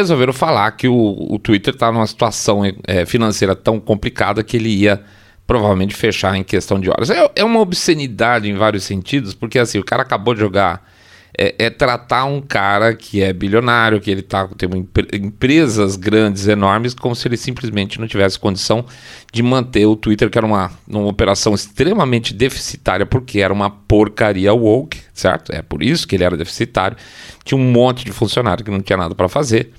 resolveram 0.00 0.32
falar 0.32 0.70
que 0.72 0.88
o, 0.88 1.26
o 1.30 1.38
Twitter 1.38 1.74
está 1.74 1.92
numa 1.92 2.06
situação 2.06 2.62
é, 2.86 3.06
financeira 3.06 3.54
tão 3.54 3.78
complicada 3.78 4.42
que 4.42 4.56
ele 4.56 4.68
ia 4.68 5.02
provavelmente 5.50 5.96
fechar 5.96 6.36
em 6.36 6.44
questão 6.44 6.78
de 6.78 6.88
horas. 6.88 7.10
É, 7.10 7.28
é, 7.34 7.44
uma 7.44 7.58
obscenidade 7.58 8.48
em 8.48 8.54
vários 8.54 8.84
sentidos, 8.84 9.34
porque 9.34 9.58
assim, 9.58 9.80
o 9.80 9.84
cara 9.84 10.02
acabou 10.02 10.32
de 10.32 10.38
jogar. 10.38 10.88
É, 11.36 11.66
é 11.66 11.70
tratar 11.70 12.24
um 12.24 12.40
cara 12.40 12.94
que 12.94 13.20
é 13.20 13.32
bilionário, 13.32 14.00
que 14.00 14.10
ele 14.10 14.22
tá, 14.22 14.46
tem 14.56 14.68
uma, 14.68 14.76
empresas 15.12 15.96
grandes, 15.96 16.46
enormes, 16.46 16.94
como 16.94 17.16
se 17.16 17.26
ele 17.26 17.36
simplesmente 17.36 18.00
não 18.00 18.06
tivesse 18.06 18.38
condição 18.38 18.84
de 19.32 19.42
manter 19.42 19.86
o 19.86 19.96
Twitter, 19.96 20.30
que 20.30 20.38
era 20.38 20.46
uma, 20.46 20.70
uma 20.88 21.06
operação 21.06 21.52
extremamente 21.52 22.32
deficitária, 22.32 23.04
porque 23.04 23.40
era 23.40 23.52
uma 23.52 23.70
porcaria 23.70 24.52
woke, 24.54 25.00
certo? 25.12 25.52
É 25.52 25.62
por 25.62 25.82
isso 25.82 26.06
que 26.06 26.14
ele 26.14 26.22
era 26.22 26.36
deficitário. 26.36 26.96
Tinha 27.44 27.58
um 27.58 27.72
monte 27.72 28.04
de 28.04 28.12
funcionário 28.12 28.64
que 28.64 28.70
não 28.70 28.80
tinha 28.80 28.96
nada 28.96 29.16
para 29.16 29.28
fazer 29.28 29.72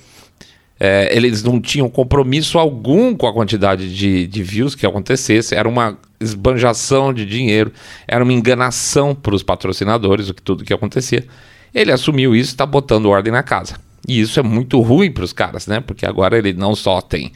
é, 0.84 1.16
eles 1.16 1.44
não 1.44 1.62
tinham 1.62 1.88
compromisso 1.88 2.58
algum 2.58 3.16
com 3.16 3.28
a 3.28 3.34
quantidade 3.34 3.96
de, 3.96 4.26
de 4.26 4.42
views 4.42 4.74
que 4.74 4.84
acontecesse, 4.84 5.54
era 5.54 5.70
uma 5.70 5.96
esbanjação 6.20 7.14
de 7.14 7.24
dinheiro, 7.24 7.72
era 8.08 8.24
uma 8.24 8.34
enganação 8.34 9.14
para 9.14 9.36
os 9.36 9.44
patrocinadores, 9.44 10.28
o 10.28 10.34
que 10.34 10.42
tudo 10.42 10.64
que 10.64 10.74
acontecia. 10.74 11.24
Ele 11.72 11.92
assumiu 11.92 12.36
isso, 12.36 12.50
está 12.50 12.66
botando 12.66 13.06
ordem 13.06 13.32
na 13.32 13.44
casa. 13.44 13.76
E 14.08 14.20
isso 14.20 14.40
é 14.40 14.44
muito 14.44 14.82
ruim 14.82 15.12
para 15.12 15.24
os 15.24 15.32
caras, 15.32 15.68
né? 15.68 15.82
Porque 15.82 16.04
agora 16.04 16.36
ele 16.36 16.52
não 16.52 16.74
só 16.74 17.00
tem, 17.00 17.32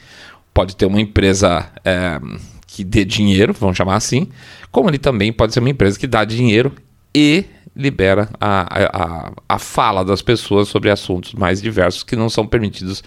pode 0.52 0.76
ter 0.76 0.88
uma 0.88 1.00
empresa 1.00 1.70
é, 1.86 2.20
que 2.66 2.84
dê 2.84 3.06
dinheiro, 3.06 3.54
vamos 3.54 3.78
chamar 3.78 3.96
assim, 3.96 4.28
como 4.72 4.90
ele 4.90 4.98
também 4.98 5.32
pode 5.32 5.54
ser 5.54 5.60
uma 5.60 5.70
empresa 5.70 6.00
que 6.00 6.08
dá 6.08 6.26
dinheiro 6.26 6.74
e 7.16 7.46
libera 7.74 8.30
a, 8.40 8.68
a, 8.70 9.32
a 9.48 9.60
fala 9.60 10.04
das 10.04 10.22
pessoas 10.22 10.68
sobre 10.68 10.90
assuntos 10.90 11.34
mais 11.34 11.62
diversos 11.62 12.04
que 12.04 12.16
não 12.16 12.30
são 12.30 12.46
permitidos 12.46 13.02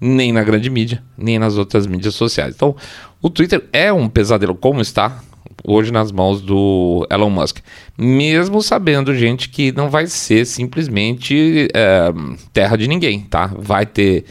nem 0.00 0.32
na 0.32 0.42
grande 0.42 0.70
mídia, 0.70 1.02
nem 1.16 1.38
nas 1.38 1.58
outras 1.58 1.86
mídias 1.86 2.14
sociais. 2.14 2.54
Então, 2.54 2.74
o 3.20 3.28
Twitter 3.28 3.62
é 3.70 3.92
um 3.92 4.08
pesadelo, 4.08 4.54
como 4.54 4.80
está 4.80 5.22
hoje 5.62 5.92
nas 5.92 6.10
mãos 6.10 6.40
do 6.40 7.06
Elon 7.10 7.28
Musk. 7.28 7.58
Mesmo 7.98 8.62
sabendo, 8.62 9.14
gente, 9.14 9.50
que 9.50 9.72
não 9.72 9.90
vai 9.90 10.06
ser 10.06 10.46
simplesmente 10.46 11.68
é, 11.74 12.10
terra 12.52 12.76
de 12.76 12.88
ninguém, 12.88 13.20
tá? 13.20 13.50
Vai 13.58 13.84
ter 13.84 14.24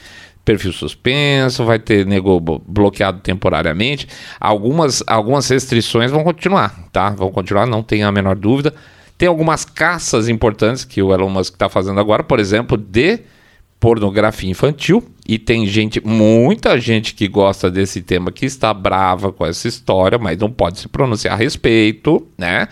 perfil 0.43 0.73
suspenso, 0.73 1.63
vai 1.63 1.77
ter 1.77 2.03
nego 2.03 2.39
bloqueado 2.39 3.19
temporariamente. 3.19 4.07
Algumas, 4.39 5.03
algumas 5.05 5.47
restrições 5.47 6.09
vão 6.09 6.23
continuar, 6.23 6.87
tá? 6.91 7.11
Vão 7.11 7.29
continuar, 7.29 7.67
não 7.67 7.83
tenha 7.83 8.07
a 8.07 8.11
menor 8.11 8.35
dúvida. 8.35 8.73
Tem 9.19 9.27
algumas 9.27 9.65
caças 9.65 10.29
importantes 10.29 10.86
que 10.86 11.03
o 11.03 11.13
Elon 11.13 11.27
Musk 11.27 11.53
está 11.53 11.67
fazendo 11.67 11.99
agora, 11.99 12.23
por 12.23 12.39
exemplo, 12.39 12.77
de 12.77 13.19
pornografia 13.77 14.49
infantil. 14.49 15.03
E 15.27 15.38
tem 15.38 15.67
gente, 15.67 15.99
muita 16.08 16.79
gente 16.79 17.13
que 17.13 17.27
gosta 17.27 17.69
desse 17.69 18.01
tema 18.01 18.32
que 18.32 18.45
está 18.45 18.73
brava 18.73 19.29
com 19.34 19.45
essa 19.45 19.67
história, 19.67 20.17
mas 20.17 20.38
não 20.38 20.49
pode 20.49 20.79
se 20.79 20.88
pronunciar 20.88 21.34
a 21.34 21.38
respeito, 21.38 22.25
né? 22.38 22.69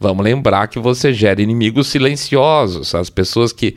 Vamos 0.00 0.24
lembrar 0.24 0.68
que 0.68 0.78
você 0.78 1.12
gera 1.12 1.42
inimigos 1.42 1.88
silenciosos. 1.88 2.94
As 2.94 3.10
pessoas 3.10 3.52
que 3.52 3.76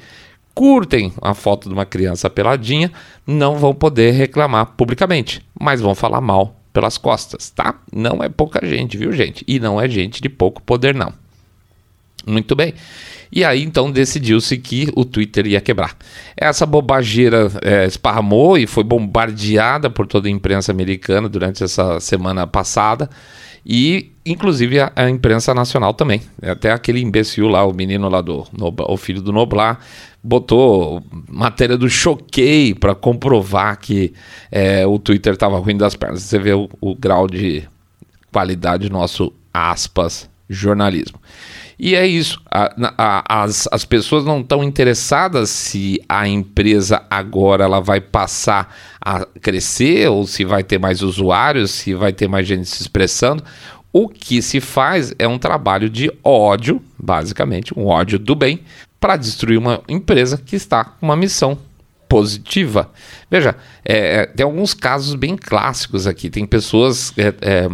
curtem 0.55 1.11
a 1.21 1.33
foto 1.33 1.67
de 1.67 1.73
uma 1.73 1.85
criança 1.85 2.29
peladinha 2.29 2.89
não 3.27 3.57
vão 3.57 3.75
poder 3.75 4.11
reclamar 4.11 4.67
publicamente, 4.77 5.45
mas 5.59 5.81
vão 5.81 5.93
falar 5.93 6.21
mal 6.21 6.55
pelas 6.71 6.97
costas, 6.97 7.49
tá? 7.49 7.81
Não 7.91 8.23
é 8.23 8.29
pouca 8.29 8.65
gente, 8.65 8.95
viu, 8.95 9.11
gente? 9.11 9.43
E 9.45 9.59
não 9.59 9.81
é 9.81 9.89
gente 9.89 10.21
de 10.21 10.29
pouco 10.29 10.61
poder, 10.61 10.95
não. 10.95 11.21
Muito 12.25 12.55
bem. 12.55 12.73
E 13.31 13.43
aí 13.43 13.63
então 13.63 13.91
decidiu-se 13.91 14.57
que 14.57 14.89
o 14.95 15.03
Twitter 15.03 15.47
ia 15.47 15.59
quebrar. 15.59 15.97
Essa 16.37 16.65
bobageira 16.65 17.51
é, 17.61 17.85
esparramou 17.85 18.57
e 18.57 18.67
foi 18.67 18.83
bombardeada 18.83 19.89
por 19.89 20.05
toda 20.05 20.27
a 20.27 20.31
imprensa 20.31 20.71
americana 20.71 21.27
durante 21.27 21.63
essa 21.63 21.99
semana 21.99 22.45
passada 22.45 23.09
e 23.65 24.11
inclusive 24.25 24.79
a, 24.79 24.91
a 24.95 25.09
imprensa 25.09 25.53
nacional 25.53 25.93
também. 25.93 26.21
Até 26.41 26.71
aquele 26.71 27.01
imbecil 27.01 27.47
lá, 27.47 27.65
o 27.65 27.73
menino 27.73 28.07
lá 28.07 28.21
do 28.21 28.45
o 28.87 28.97
filho 28.97 29.21
do 29.21 29.31
Noblar, 29.31 29.79
botou 30.23 31.03
matéria 31.27 31.77
do 31.77 31.89
Choquei 31.89 32.73
para 32.73 32.93
comprovar 32.93 33.77
que 33.79 34.13
é, 34.51 34.85
o 34.85 34.99
Twitter 34.99 35.33
estava 35.33 35.57
ruim 35.57 35.75
das 35.75 35.95
pernas. 35.95 36.21
Você 36.21 36.37
vê 36.37 36.53
o, 36.53 36.69
o 36.79 36.95
grau 36.95 37.27
de 37.27 37.67
qualidade 38.31 38.89
nosso 38.89 39.33
aspas 39.53 40.29
jornalismo. 40.49 41.19
E 41.85 41.95
é 41.95 42.07
isso. 42.07 42.41
A, 42.49 42.73
a, 42.97 43.43
as, 43.43 43.67
as 43.69 43.83
pessoas 43.83 44.23
não 44.23 44.39
estão 44.39 44.63
interessadas 44.63 45.49
se 45.49 46.01
a 46.07 46.25
empresa 46.25 47.03
agora 47.09 47.65
ela 47.65 47.81
vai 47.81 47.99
passar 47.99 48.73
a 49.01 49.25
crescer 49.25 50.09
ou 50.09 50.25
se 50.25 50.45
vai 50.45 50.63
ter 50.63 50.79
mais 50.79 51.01
usuários, 51.01 51.71
se 51.71 51.93
vai 51.93 52.13
ter 52.13 52.29
mais 52.29 52.47
gente 52.47 52.69
se 52.69 52.81
expressando. 52.81 53.43
O 53.91 54.07
que 54.07 54.41
se 54.41 54.61
faz 54.61 55.13
é 55.19 55.27
um 55.27 55.37
trabalho 55.37 55.89
de 55.89 56.09
ódio, 56.23 56.81
basicamente, 56.97 57.77
um 57.77 57.87
ódio 57.87 58.17
do 58.17 58.33
bem, 58.33 58.61
para 58.97 59.17
destruir 59.17 59.57
uma 59.57 59.81
empresa 59.89 60.37
que 60.37 60.55
está 60.55 60.85
com 60.85 61.05
uma 61.05 61.17
missão 61.17 61.57
positiva. 62.07 62.91
Veja, 63.29 63.57
é, 63.83 64.21
é, 64.21 64.25
tem 64.25 64.45
alguns 64.45 64.73
casos 64.73 65.15
bem 65.15 65.35
clássicos 65.35 66.07
aqui. 66.07 66.29
Tem 66.29 66.45
pessoas, 66.45 67.11
é, 67.17 67.33
é, 67.41 67.67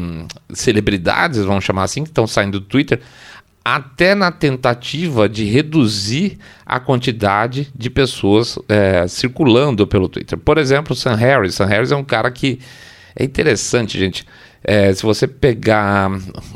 celebridades, 0.51 1.45
vamos 1.45 1.63
chamar 1.63 1.83
assim, 1.83 2.01
que 2.01 2.09
estão 2.09 2.25
saindo 2.25 2.59
do 2.59 2.65
Twitter 2.65 2.99
até 3.75 4.15
na 4.15 4.31
tentativa 4.31 5.29
de 5.29 5.45
reduzir 5.45 6.39
a 6.65 6.79
quantidade 6.79 7.71
de 7.75 7.89
pessoas 7.89 8.57
é, 8.67 9.07
circulando 9.07 9.85
pelo 9.85 10.09
Twitter. 10.09 10.37
Por 10.37 10.57
exemplo, 10.57 10.93
o 10.93 10.95
Sam 10.95 11.15
Harris. 11.15 11.55
Sam 11.55 11.65
Harris 11.65 11.91
é 11.91 11.95
um 11.95 12.03
cara 12.03 12.31
que 12.31 12.59
é 13.15 13.23
interessante, 13.23 13.97
gente. 13.99 14.25
É, 14.63 14.93
se 14.93 15.03
você 15.03 15.27
pegar 15.27 16.09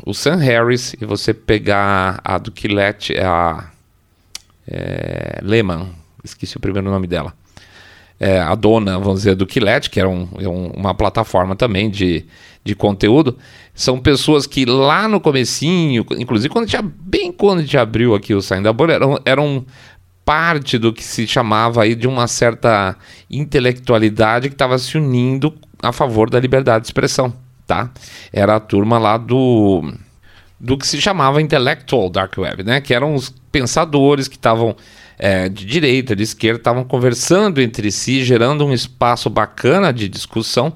o 0.04 0.12
Sam 0.12 0.36
Harris 0.36 0.94
e 1.00 1.04
você 1.04 1.32
pegar 1.32 2.20
a 2.24 2.36
do 2.36 2.50
Quillet, 2.50 3.16
a 3.18 3.70
é, 4.66 5.38
Lehman, 5.42 5.90
esqueci 6.24 6.56
o 6.56 6.60
primeiro 6.60 6.90
nome 6.90 7.06
dela. 7.06 7.32
É, 8.18 8.38
a 8.38 8.54
dona, 8.54 8.98
vamos 8.98 9.20
dizer, 9.20 9.34
do 9.34 9.44
Quillet, 9.44 9.90
que 9.90 9.98
era 9.98 10.08
um, 10.08 10.28
é 10.38 10.48
um, 10.48 10.68
uma 10.68 10.94
plataforma 10.94 11.56
também 11.56 11.90
de, 11.90 12.24
de 12.62 12.74
conteúdo, 12.74 13.36
são 13.74 13.98
pessoas 13.98 14.46
que 14.46 14.64
lá 14.64 15.08
no 15.08 15.20
comecinho, 15.20 16.06
inclusive 16.16 16.48
quando 16.48 16.68
tinha, 16.68 16.82
bem 16.82 17.32
quando 17.32 17.58
a 17.58 17.62
gente 17.62 17.76
abriu 17.76 18.14
aqui 18.14 18.32
o 18.32 18.40
Saindo 18.40 18.64
da 18.64 18.72
Bolha, 18.72 18.92
eram, 18.92 19.18
eram 19.24 19.66
parte 20.24 20.78
do 20.78 20.92
que 20.92 21.02
se 21.02 21.26
chamava 21.26 21.82
aí 21.82 21.94
de 21.94 22.06
uma 22.06 22.26
certa 22.26 22.96
intelectualidade 23.30 24.48
que 24.48 24.54
estava 24.54 24.78
se 24.78 24.96
unindo 24.96 25.54
a 25.82 25.92
favor 25.92 26.30
da 26.30 26.40
liberdade 26.40 26.82
de 26.82 26.88
expressão, 26.88 27.34
tá? 27.66 27.90
Era 28.32 28.56
a 28.56 28.60
turma 28.60 28.98
lá 28.98 29.18
do 29.18 29.92
do 30.58 30.78
que 30.78 30.86
se 30.86 30.98
chamava 30.98 31.42
Intellectual 31.42 32.08
Dark 32.08 32.38
Web, 32.38 32.62
né? 32.62 32.80
Que 32.80 32.94
eram 32.94 33.14
os 33.14 33.34
pensadores 33.52 34.28
que 34.28 34.36
estavam 34.36 34.74
é, 35.18 35.48
de 35.48 35.64
direita, 35.64 36.14
de 36.14 36.22
esquerda, 36.22 36.58
estavam 36.58 36.84
conversando 36.84 37.60
entre 37.60 37.90
si, 37.90 38.24
gerando 38.24 38.64
um 38.64 38.72
espaço 38.72 39.30
bacana 39.30 39.92
de 39.92 40.08
discussão 40.08 40.72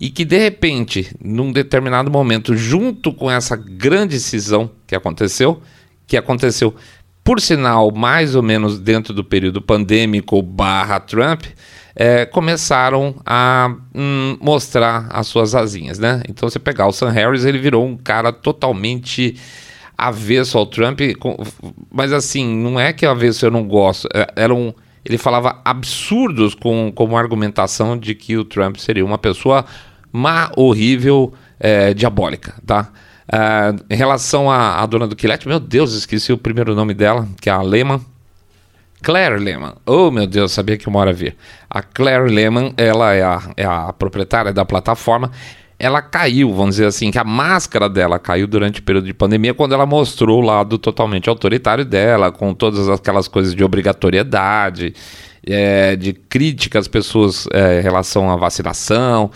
e 0.00 0.10
que 0.10 0.24
de 0.24 0.38
repente, 0.38 1.10
num 1.22 1.52
determinado 1.52 2.10
momento, 2.10 2.56
junto 2.56 3.12
com 3.12 3.30
essa 3.30 3.56
grande 3.56 4.20
cisão 4.20 4.70
que 4.86 4.94
aconteceu, 4.94 5.60
que 6.06 6.16
aconteceu, 6.16 6.74
por 7.24 7.40
sinal, 7.40 7.92
mais 7.92 8.34
ou 8.34 8.42
menos 8.42 8.78
dentro 8.78 9.12
do 9.12 9.24
período 9.24 9.60
pandêmico 9.60 10.40
barra 10.40 11.00
Trump, 11.00 11.42
é, 11.94 12.24
começaram 12.24 13.16
a 13.26 13.74
hum, 13.92 14.38
mostrar 14.40 15.08
as 15.10 15.26
suas 15.26 15.54
asinhas, 15.54 15.98
né? 15.98 16.22
Então 16.28 16.48
você 16.48 16.58
pegar 16.58 16.86
o 16.86 16.92
Sam 16.92 17.10
Harris, 17.10 17.44
ele 17.44 17.58
virou 17.58 17.84
um 17.84 17.96
cara 17.96 18.32
totalmente 18.32 19.36
avesso 19.98 20.56
ao 20.56 20.64
Trump, 20.64 21.00
mas 21.90 22.12
assim, 22.12 22.46
não 22.56 22.78
é 22.78 22.92
que 22.92 23.04
avesso 23.04 23.44
eu 23.44 23.50
não 23.50 23.66
gosto, 23.66 24.08
é, 24.14 24.26
era 24.36 24.54
um 24.54 24.72
ele 25.04 25.16
falava 25.16 25.60
absurdos 25.64 26.54
com, 26.54 26.92
como 26.94 27.16
argumentação 27.16 27.96
de 27.96 28.14
que 28.14 28.36
o 28.36 28.44
Trump 28.44 28.76
seria 28.76 29.04
uma 29.04 29.16
pessoa 29.16 29.64
má, 30.12 30.50
horrível, 30.54 31.32
é, 31.58 31.94
diabólica, 31.94 32.54
tá? 32.66 32.90
Uh, 33.28 33.84
em 33.90 33.96
relação 33.96 34.50
à, 34.50 34.84
dona 34.86 35.06
do 35.06 35.14
Quilete, 35.14 35.46
meu 35.46 35.60
Deus, 35.60 35.92
esqueci 35.92 36.32
o 36.32 36.38
primeiro 36.38 36.74
nome 36.74 36.94
dela, 36.94 37.28
que 37.40 37.50
é 37.50 37.52
a 37.52 37.60
Lehman. 37.60 38.00
Claire 39.02 39.38
Lehman. 39.38 39.74
Oh, 39.86 40.10
meu 40.10 40.26
Deus, 40.26 40.52
sabia 40.52 40.76
que 40.76 40.88
uma 40.88 40.98
hora 40.98 41.12
vir. 41.12 41.36
A 41.68 41.82
Claire 41.82 42.30
Lehman, 42.32 42.72
ela 42.76 43.14
é 43.14 43.22
a, 43.22 43.42
é 43.56 43.64
a 43.64 43.92
proprietária 43.92 44.52
da 44.52 44.64
plataforma. 44.64 45.30
Ela 45.78 46.02
caiu, 46.02 46.52
vamos 46.52 46.74
dizer 46.74 46.86
assim, 46.86 47.10
que 47.10 47.18
a 47.18 47.24
máscara 47.24 47.88
dela 47.88 48.18
caiu 48.18 48.48
durante 48.48 48.80
o 48.80 48.82
período 48.82 49.04
de 49.04 49.14
pandemia, 49.14 49.54
quando 49.54 49.74
ela 49.74 49.86
mostrou 49.86 50.40
o 50.42 50.44
lado 50.44 50.76
totalmente 50.76 51.28
autoritário 51.28 51.84
dela, 51.84 52.32
com 52.32 52.52
todas 52.52 52.88
aquelas 52.88 53.28
coisas 53.28 53.54
de 53.54 53.62
obrigatoriedade, 53.62 54.92
é, 55.46 55.94
de 55.94 56.12
crítica 56.12 56.78
às 56.80 56.88
pessoas 56.88 57.46
é, 57.52 57.78
em 57.78 57.82
relação 57.82 58.28
à 58.28 58.36
vacinação. 58.36 59.30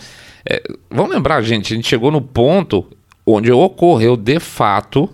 É, 0.45 0.61
vamos 0.91 1.13
lembrar, 1.13 1.41
gente, 1.41 1.73
a 1.73 1.75
gente 1.77 1.87
chegou 1.87 2.11
no 2.11 2.21
ponto 2.21 2.85
onde 3.25 3.49
ocorreu 3.51 4.17
de 4.17 4.39
fato 4.39 5.09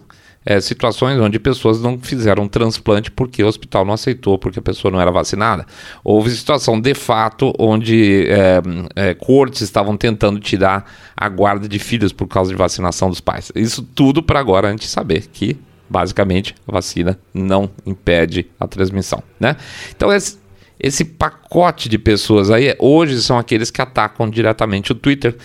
é, 0.49 0.59
situações 0.59 1.19
onde 1.19 1.37
pessoas 1.37 1.79
não 1.79 1.99
fizeram 1.99 2.47
transplante 2.47 3.11
porque 3.11 3.43
o 3.43 3.47
hospital 3.47 3.85
não 3.85 3.93
aceitou, 3.93 4.35
porque 4.35 4.57
a 4.57 4.61
pessoa 4.63 4.91
não 4.91 4.99
era 4.99 5.11
vacinada. 5.11 5.63
Houve 6.03 6.31
situação 6.31 6.81
de 6.81 6.95
fato 6.95 7.53
onde 7.59 8.27
é, 8.27 8.59
é, 8.95 9.13
cortes 9.13 9.61
estavam 9.61 9.95
tentando 9.95 10.39
tirar 10.39 10.91
a 11.15 11.29
guarda 11.29 11.69
de 11.69 11.77
filhos 11.77 12.11
por 12.11 12.27
causa 12.27 12.49
de 12.49 12.57
vacinação 12.57 13.09
dos 13.09 13.21
pais. 13.21 13.51
Isso 13.53 13.83
tudo 13.83 14.23
para 14.23 14.39
agora 14.39 14.69
a 14.69 14.71
gente 14.71 14.87
saber 14.87 15.27
que 15.31 15.55
basicamente 15.87 16.55
a 16.67 16.71
vacina 16.71 17.19
não 17.31 17.69
impede 17.85 18.47
a 18.59 18.65
transmissão, 18.65 19.21
né? 19.39 19.55
Então 19.95 20.11
esse, 20.11 20.39
esse 20.79 21.05
pacote 21.05 21.87
de 21.87 21.99
pessoas 21.99 22.49
aí, 22.49 22.75
hoje 22.79 23.21
são 23.21 23.37
aqueles 23.37 23.69
que 23.69 23.83
atacam 23.83 24.27
diretamente 24.27 24.91
o 24.91 24.95
Twitter, 24.95 25.35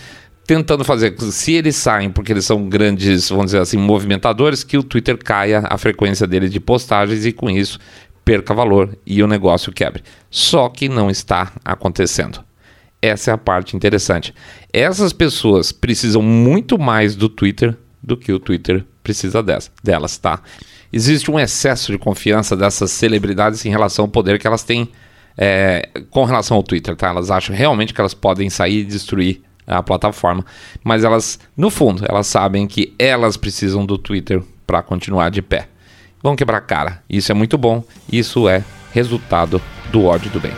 tentando 0.45 0.83
fazer, 0.83 1.15
se 1.19 1.53
eles 1.53 1.75
saem 1.75 2.09
porque 2.09 2.31
eles 2.31 2.45
são 2.45 2.67
grandes, 2.69 3.29
vamos 3.29 3.47
dizer 3.47 3.59
assim, 3.59 3.77
movimentadores, 3.77 4.63
que 4.63 4.77
o 4.77 4.83
Twitter 4.83 5.17
caia 5.17 5.63
a 5.69 5.77
frequência 5.77 6.27
dele 6.27 6.49
de 6.49 6.59
postagens 6.59 7.25
e 7.25 7.31
com 7.31 7.49
isso 7.49 7.79
perca 8.23 8.53
valor 8.53 8.97
e 9.05 9.21
o 9.21 9.27
negócio 9.27 9.71
quebre. 9.71 10.03
Só 10.29 10.67
que 10.69 10.89
não 10.89 11.09
está 11.09 11.51
acontecendo. 11.63 12.43
Essa 13.01 13.31
é 13.31 13.33
a 13.33 13.37
parte 13.37 13.75
interessante. 13.75 14.33
Essas 14.73 15.13
pessoas 15.13 15.71
precisam 15.71 16.21
muito 16.21 16.79
mais 16.79 17.15
do 17.15 17.29
Twitter 17.29 17.77
do 18.01 18.17
que 18.17 18.31
o 18.31 18.39
Twitter 18.39 18.83
precisa 19.03 19.43
delas, 19.43 20.17
tá? 20.17 20.41
Existe 20.91 21.29
um 21.29 21.39
excesso 21.39 21.91
de 21.91 21.97
confiança 21.97 22.55
dessas 22.55 22.91
celebridades 22.91 23.63
em 23.65 23.69
relação 23.69 24.05
ao 24.05 24.09
poder 24.09 24.39
que 24.39 24.47
elas 24.47 24.63
têm 24.63 24.89
é, 25.37 25.89
com 26.09 26.23
relação 26.23 26.57
ao 26.57 26.63
Twitter, 26.63 26.95
tá? 26.95 27.09
Elas 27.09 27.29
acham 27.29 27.55
realmente 27.55 27.93
que 27.93 28.01
elas 28.01 28.13
podem 28.13 28.49
sair 28.49 28.79
e 28.79 28.85
destruir 28.85 29.41
a 29.67 29.81
plataforma, 29.81 30.45
mas 30.83 31.03
elas, 31.03 31.39
no 31.55 31.69
fundo, 31.69 32.05
elas 32.07 32.27
sabem 32.27 32.67
que 32.67 32.93
elas 32.99 33.37
precisam 33.37 33.85
do 33.85 33.97
Twitter 33.97 34.41
para 34.65 34.81
continuar 34.81 35.29
de 35.29 35.41
pé. 35.41 35.67
Vão 36.21 36.35
quebrar 36.35 36.61
cara. 36.61 37.03
Isso 37.09 37.31
é 37.31 37.35
muito 37.35 37.57
bom. 37.57 37.83
Isso 38.11 38.49
é 38.49 38.63
resultado 38.91 39.61
do 39.91 40.05
ódio 40.05 40.31
do 40.31 40.39
bem. 40.39 40.53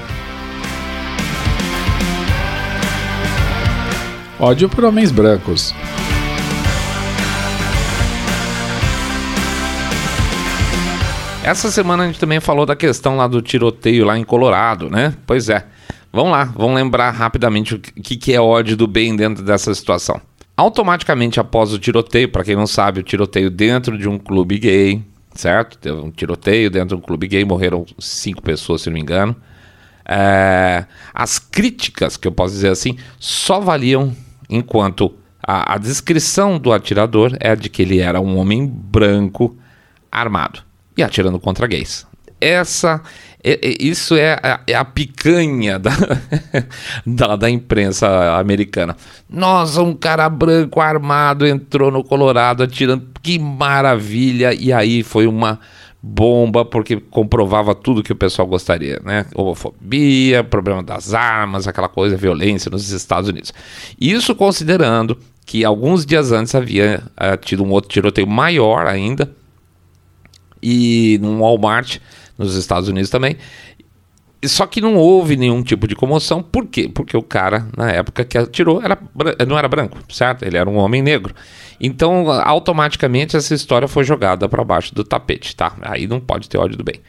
Ódio 4.39 4.69
por 4.69 4.85
homens 4.85 5.11
brancos. 5.11 5.73
Essa 11.43 11.71
semana 11.71 12.03
a 12.03 12.07
gente 12.07 12.19
também 12.19 12.39
falou 12.39 12.65
da 12.65 12.75
questão 12.75 13.15
lá 13.15 13.25
do 13.25 13.41
tiroteio 13.41 14.05
lá 14.05 14.17
em 14.17 14.23
Colorado, 14.23 14.89
né? 14.89 15.13
Pois 15.25 15.49
é. 15.49 15.65
Vamos 16.17 16.31
lá, 16.31 16.45
vamos 16.45 16.75
lembrar 16.75 17.11
rapidamente 17.11 17.75
o 17.75 17.79
que, 17.79 18.17
que 18.17 18.33
é 18.33 18.41
ódio 18.41 18.75
do 18.75 18.87
bem 18.87 19.15
dentro 19.15 19.43
dessa 19.43 19.71
situação. 19.75 20.19
Automaticamente 20.57 21.39
após 21.39 21.71
o 21.71 21.77
tiroteio, 21.77 22.27
para 22.27 22.43
quem 22.43 22.55
não 22.55 22.65
sabe, 22.65 23.01
o 23.01 23.03
tiroteio 23.03 23.51
dentro 23.51 23.95
de 23.95 24.09
um 24.09 24.17
clube 24.17 24.57
gay, 24.57 25.03
certo? 25.35 25.77
Teve 25.77 25.99
um 25.99 26.09
tiroteio 26.09 26.71
dentro 26.71 26.87
de 26.87 26.95
um 26.95 27.05
clube 27.05 27.27
gay, 27.27 27.45
morreram 27.45 27.85
cinco 27.99 28.41
pessoas, 28.41 28.81
se 28.81 28.89
não 28.89 28.95
me 28.95 28.99
engano. 28.99 29.35
É, 30.09 30.85
as 31.13 31.37
críticas, 31.37 32.17
que 32.17 32.27
eu 32.27 32.31
posso 32.31 32.55
dizer 32.55 32.69
assim, 32.69 32.97
só 33.19 33.59
valiam 33.59 34.11
enquanto 34.49 35.13
a, 35.43 35.75
a 35.75 35.77
descrição 35.77 36.57
do 36.57 36.73
atirador 36.73 37.37
é 37.39 37.55
de 37.55 37.69
que 37.69 37.83
ele 37.83 37.99
era 37.99 38.19
um 38.19 38.39
homem 38.39 38.65
branco 38.65 39.55
armado 40.11 40.63
e 40.97 41.03
atirando 41.03 41.39
contra 41.39 41.67
gays. 41.67 42.07
Essa, 42.41 43.03
isso 43.79 44.15
é 44.15 44.33
a, 44.33 44.59
é 44.67 44.73
a 44.73 44.83
picanha 44.83 45.79
da, 45.79 45.91
da, 47.05 47.35
da, 47.35 47.49
imprensa 47.49 48.37
americana. 48.37 48.95
Nossa, 49.29 49.81
um 49.81 49.93
cara 49.93 50.27
branco 50.29 50.81
armado 50.81 51.45
entrou 51.45 51.91
no 51.91 52.03
Colorado 52.03 52.63
atirando, 52.63 53.07
que 53.21 53.39
maravilha! 53.39 54.53
E 54.53 54.73
aí 54.73 55.03
foi 55.03 55.27
uma 55.27 55.59
bomba 56.01 56.63
porque 56.63 56.97
comprovava 56.97 57.73
tudo 57.73 58.03
que 58.03 58.11
o 58.11 58.15
pessoal 58.15 58.47
gostaria, 58.47 58.99
né? 59.03 59.25
Homofobia, 59.35 60.43
problema 60.43 60.83
das 60.83 61.13
armas, 61.13 61.67
aquela 61.67 61.89
coisa, 61.89 62.15
violência 62.15 62.69
nos 62.69 62.89
Estados 62.89 63.29
Unidos. 63.29 63.53
Isso 63.99 64.35
considerando 64.35 65.17
que 65.45 65.63
alguns 65.63 66.05
dias 66.05 66.31
antes 66.31 66.53
havia 66.53 67.01
uh, 67.13 67.37
tido 67.37 67.63
um 67.63 67.71
outro 67.71 67.89
tiroteio 67.89 68.27
maior 68.27 68.85
ainda 68.85 69.31
e 70.61 71.17
num 71.21 71.39
Walmart 71.39 71.99
nos 72.37 72.55
Estados 72.55 72.89
Unidos 72.89 73.09
também. 73.09 73.37
Só 74.45 74.67
que 74.67 74.79
não 74.79 74.95
houve 74.95 75.35
nenhum 75.35 75.63
tipo 75.63 75.87
de 75.87 75.95
comoção. 75.95 76.43
Por 76.43 76.67
quê? 76.67 76.89
Porque 76.93 77.17
o 77.17 77.23
cara, 77.23 77.67
na 77.75 77.91
época 77.91 78.23
que 78.23 78.37
atirou, 78.37 78.81
era, 78.81 78.97
não 79.47 79.57
era 79.57 79.67
branco, 79.67 79.97
certo? 80.09 80.43
Ele 80.43 80.57
era 80.57 80.69
um 80.69 80.77
homem 80.77 81.01
negro. 81.01 81.33
Então, 81.81 82.29
automaticamente, 82.29 83.35
essa 83.35 83.53
história 83.55 83.87
foi 83.87 84.03
jogada 84.03 84.47
para 84.47 84.63
baixo 84.63 84.93
do 84.93 85.03
tapete, 85.03 85.55
tá? 85.55 85.75
Aí 85.81 86.05
não 86.05 86.19
pode 86.19 86.47
ter 86.47 86.57
ódio 86.57 86.77
do 86.77 86.83
bem. 86.83 87.01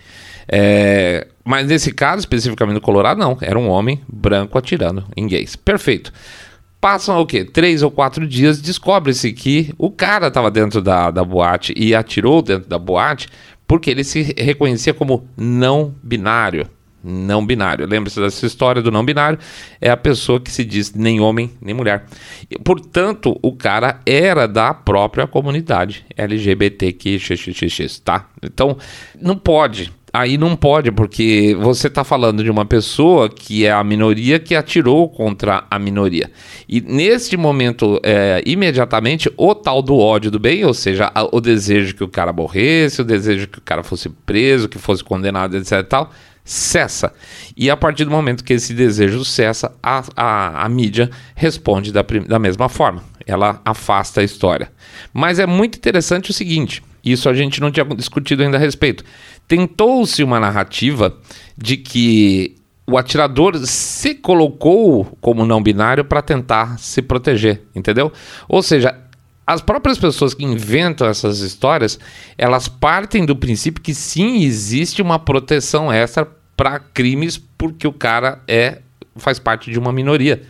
É, 0.51 1.27
mas 1.45 1.67
nesse 1.67 1.93
caso, 1.93 2.21
especificamente 2.21 2.77
no 2.77 2.81
Colorado, 2.81 3.21
não. 3.21 3.37
Era 3.43 3.59
um 3.59 3.69
homem 3.69 4.01
branco 4.09 4.57
atirando 4.57 5.05
em 5.15 5.27
gays. 5.27 5.55
Perfeito. 5.55 6.11
Passam 6.81 7.21
o 7.21 7.27
quê? 7.27 7.45
Três 7.45 7.83
ou 7.83 7.91
quatro 7.91 8.27
dias, 8.27 8.61
descobre-se 8.63 9.33
que 9.33 9.75
o 9.77 9.91
cara 9.91 10.29
estava 10.29 10.51
dentro 10.51 10.81
da, 10.81 11.11
da 11.11 11.25
boate 11.25 11.75
e 11.77 11.95
atirou 11.95 12.41
dentro 12.41 12.69
da 12.69 12.79
boate 12.79 13.29
porque 13.69 13.91
ele 13.91 14.03
se 14.03 14.35
reconhecia 14.37 14.93
como 14.93 15.29
não 15.37 15.95
binário 16.03 16.69
não 17.03 17.45
binário. 17.45 17.87
Lembre-se 17.87 18.21
dessa 18.21 18.45
história 18.47 18.83
do 18.83 18.91
não 18.91 19.05
binário, 19.05 19.39
é 19.81 19.91
a 19.91 19.97
pessoa 19.97 20.41
que 20.41 20.51
se 20.51 20.65
diz 20.65 20.93
nem 20.93 21.21
homem 21.21 21.51
nem 21.61 21.75
mulher. 21.75 22.05
E, 22.51 22.59
portanto, 22.59 23.39
o 23.43 23.53
cara 23.53 24.01
era 24.05 24.47
da 24.47 24.75
própria 24.75 25.27
comunidade 25.27 26.05
LGBTQXXX, 26.17 28.01
tá? 28.01 28.29
Então, 28.43 28.77
não 29.21 29.37
pode. 29.37 29.93
Aí 30.13 30.39
não 30.39 30.57
pode, 30.57 30.91
porque 30.91 31.57
você 31.61 31.87
está 31.87 32.03
falando 32.03 32.43
de 32.43 32.51
uma 32.51 32.65
pessoa 32.65 33.29
que 33.29 33.67
é 33.67 33.73
a 33.73 33.85
minoria 33.85 34.39
que 34.39 34.55
atirou 34.55 35.09
contra 35.09 35.65
a 35.71 35.79
minoria. 35.79 36.31
E 36.69 36.81
neste 36.81 37.37
momento, 37.37 38.01
é, 38.03 38.43
imediatamente, 38.47 39.31
o 39.37 39.55
tal 39.55 39.83
do 39.83 39.99
ódio 39.99 40.31
do 40.31 40.39
bem, 40.39 40.65
ou 40.65 40.73
seja, 40.73 41.11
a, 41.15 41.25
o 41.25 41.41
desejo 41.41 41.95
que 41.95 42.05
o 42.05 42.09
cara 42.09 42.33
morresse, 42.33 43.03
o 43.03 43.05
desejo 43.05 43.49
que 43.49 43.59
o 43.59 43.63
cara 43.63 43.83
fosse 43.83 44.09
preso, 44.09 44.69
que 44.69 44.79
fosse 44.79 45.05
condenado, 45.05 45.57
etc. 45.57 45.83
Tal, 45.87 46.11
cessa. 46.49 47.13
E 47.55 47.69
a 47.69 47.77
partir 47.77 48.05
do 48.05 48.11
momento 48.11 48.43
que 48.43 48.55
esse 48.55 48.73
desejo 48.73 49.25
cessa, 49.25 49.75
a, 49.83 50.03
a, 50.17 50.65
a 50.65 50.69
mídia 50.69 51.11
responde 51.35 51.93
da, 51.93 52.03
da 52.27 52.39
mesma 52.39 52.69
forma. 52.69 53.05
Ela 53.27 53.61
afasta 53.63 54.23
a 54.23 54.25
história. 54.25 54.73
Mas 55.13 55.39
é 55.39 55.45
muito 55.45 55.77
interessante 55.77 56.31
o 56.31 56.35
seguinte: 56.35 56.83
isso 57.05 57.29
a 57.29 57.35
gente 57.35 57.61
não 57.61 57.71
tinha 57.71 57.85
discutido 57.85 58.43
ainda 58.43 58.57
a 58.57 58.61
respeito. 58.61 59.05
Tentou-se 59.49 60.23
uma 60.23 60.39
narrativa 60.39 61.17
de 61.57 61.77
que 61.77 62.55
o 62.87 62.97
atirador 62.97 63.59
se 63.67 64.15
colocou 64.15 65.05
como 65.21 65.45
não 65.45 65.63
binário 65.63 66.05
para 66.05 66.23
tentar 66.23 66.79
se 66.79 67.03
proteger, 67.03 67.63
entendeu? 67.75 68.13
Ou 68.49 68.63
seja, 68.63 68.95
as 69.47 69.63
próprias 69.63 69.99
pessoas 69.99 70.35
que 70.35 70.45
inventam 70.45 71.07
essas 71.07 71.41
histórias, 71.41 71.99
elas 72.37 72.69
partem 72.69 73.25
do 73.25 73.35
princípio 73.35 73.83
que 73.83 73.95
sim 73.95 74.43
existe 74.43 75.01
uma 75.01 75.19
proteção 75.19 75.91
extra 75.91 76.29
para 76.57 76.79
crimes 76.79 77.39
porque 77.57 77.87
o 77.87 77.93
cara 77.93 78.43
é 78.47 78.79
faz 79.17 79.39
parte 79.39 79.71
de 79.71 79.79
uma 79.79 79.93
minoria. 79.93 80.43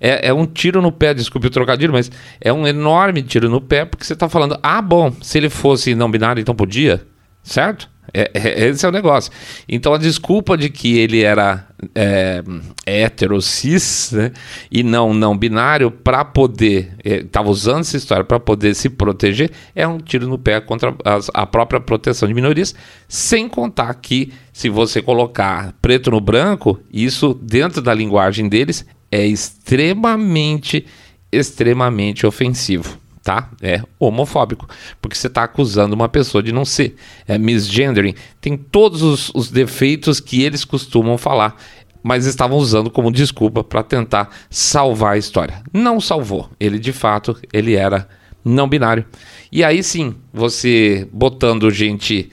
É, 0.00 0.28
é, 0.28 0.32
um 0.32 0.46
tiro 0.46 0.82
no 0.82 0.90
pé, 0.90 1.14
desculpe 1.14 1.46
o 1.46 1.50
trocadilho, 1.50 1.92
mas 1.92 2.10
é 2.40 2.52
um 2.52 2.66
enorme 2.66 3.22
tiro 3.22 3.48
no 3.48 3.60
pé 3.60 3.84
porque 3.84 4.04
você 4.04 4.14
está 4.14 4.28
falando, 4.28 4.58
ah, 4.62 4.82
bom, 4.82 5.12
se 5.20 5.38
ele 5.38 5.48
fosse 5.48 5.94
não 5.94 6.10
binário, 6.10 6.40
então 6.40 6.54
podia, 6.54 7.06
certo? 7.42 7.88
É, 8.14 8.30
é, 8.34 8.68
esse 8.68 8.84
é 8.84 8.88
o 8.88 8.92
negócio. 8.92 9.32
Então 9.68 9.94
a 9.94 9.98
desculpa 9.98 10.56
de 10.56 10.68
que 10.68 10.98
ele 10.98 11.22
era 11.22 11.66
é, 11.94 12.42
hétero, 12.84 13.40
cis, 13.40 14.12
né, 14.12 14.32
e 14.70 14.82
não 14.82 15.14
não 15.14 15.36
binário, 15.36 15.90
para 15.90 16.24
poder. 16.24 16.94
Estava 17.02 17.48
é, 17.48 17.50
usando 17.50 17.80
essa 17.80 17.96
história 17.96 18.24
para 18.24 18.38
poder 18.38 18.74
se 18.74 18.90
proteger, 18.90 19.50
é 19.74 19.86
um 19.86 19.98
tiro 19.98 20.28
no 20.28 20.38
pé 20.38 20.60
contra 20.60 20.94
as, 21.04 21.30
a 21.32 21.46
própria 21.46 21.80
proteção 21.80 22.28
de 22.28 22.34
minorias, 22.34 22.74
sem 23.08 23.48
contar 23.48 23.92
que 23.94 24.32
se 24.52 24.68
você 24.68 25.00
colocar 25.00 25.74
preto 25.80 26.10
no 26.10 26.20
branco, 26.20 26.78
isso 26.92 27.32
dentro 27.34 27.80
da 27.80 27.94
linguagem 27.94 28.48
deles 28.48 28.84
é 29.10 29.26
extremamente, 29.26 30.86
extremamente 31.30 32.26
ofensivo 32.26 33.01
tá? 33.22 33.50
É 33.62 33.82
homofóbico, 33.98 34.68
porque 35.00 35.16
você 35.16 35.28
está 35.28 35.44
acusando 35.44 35.94
uma 35.94 36.08
pessoa 36.08 36.42
de 36.42 36.52
não 36.52 36.64
ser. 36.64 36.96
É 37.26 37.38
misgendering, 37.38 38.14
tem 38.40 38.56
todos 38.56 39.02
os, 39.02 39.30
os 39.34 39.50
defeitos 39.50 40.20
que 40.20 40.42
eles 40.42 40.64
costumam 40.64 41.16
falar, 41.16 41.56
mas 42.02 42.26
estavam 42.26 42.58
usando 42.58 42.90
como 42.90 43.12
desculpa 43.12 43.62
para 43.62 43.82
tentar 43.82 44.30
salvar 44.50 45.14
a 45.14 45.18
história. 45.18 45.62
Não 45.72 46.00
salvou. 46.00 46.50
Ele 46.58 46.78
de 46.78 46.92
fato, 46.92 47.38
ele 47.52 47.74
era 47.74 48.08
não 48.44 48.68
binário. 48.68 49.04
E 49.52 49.62
aí 49.62 49.82
sim, 49.82 50.16
você 50.32 51.06
botando 51.12 51.70
gente 51.70 52.30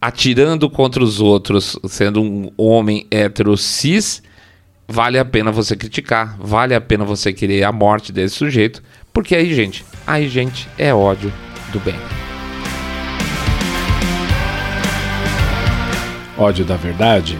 atirando 0.00 0.68
contra 0.68 1.02
os 1.02 1.20
outros, 1.20 1.78
sendo 1.84 2.20
um 2.20 2.50
homem 2.58 3.06
hétero 3.10 3.56
cis, 3.56 4.22
vale 4.86 5.18
a 5.18 5.24
pena 5.24 5.50
você 5.50 5.74
criticar, 5.74 6.36
vale 6.38 6.74
a 6.74 6.80
pena 6.80 7.04
você 7.04 7.32
querer 7.32 7.64
a 7.64 7.72
morte 7.72 8.12
desse 8.12 8.34
sujeito, 8.34 8.82
porque 9.14 9.34
aí, 9.34 9.54
gente, 9.54 9.82
aí, 10.06 10.28
gente, 10.28 10.68
é 10.78 10.92
ódio 10.94 11.32
do 11.72 11.80
bem. 11.80 11.98
Ódio 16.36 16.64
da 16.64 16.76
verdade? 16.76 17.38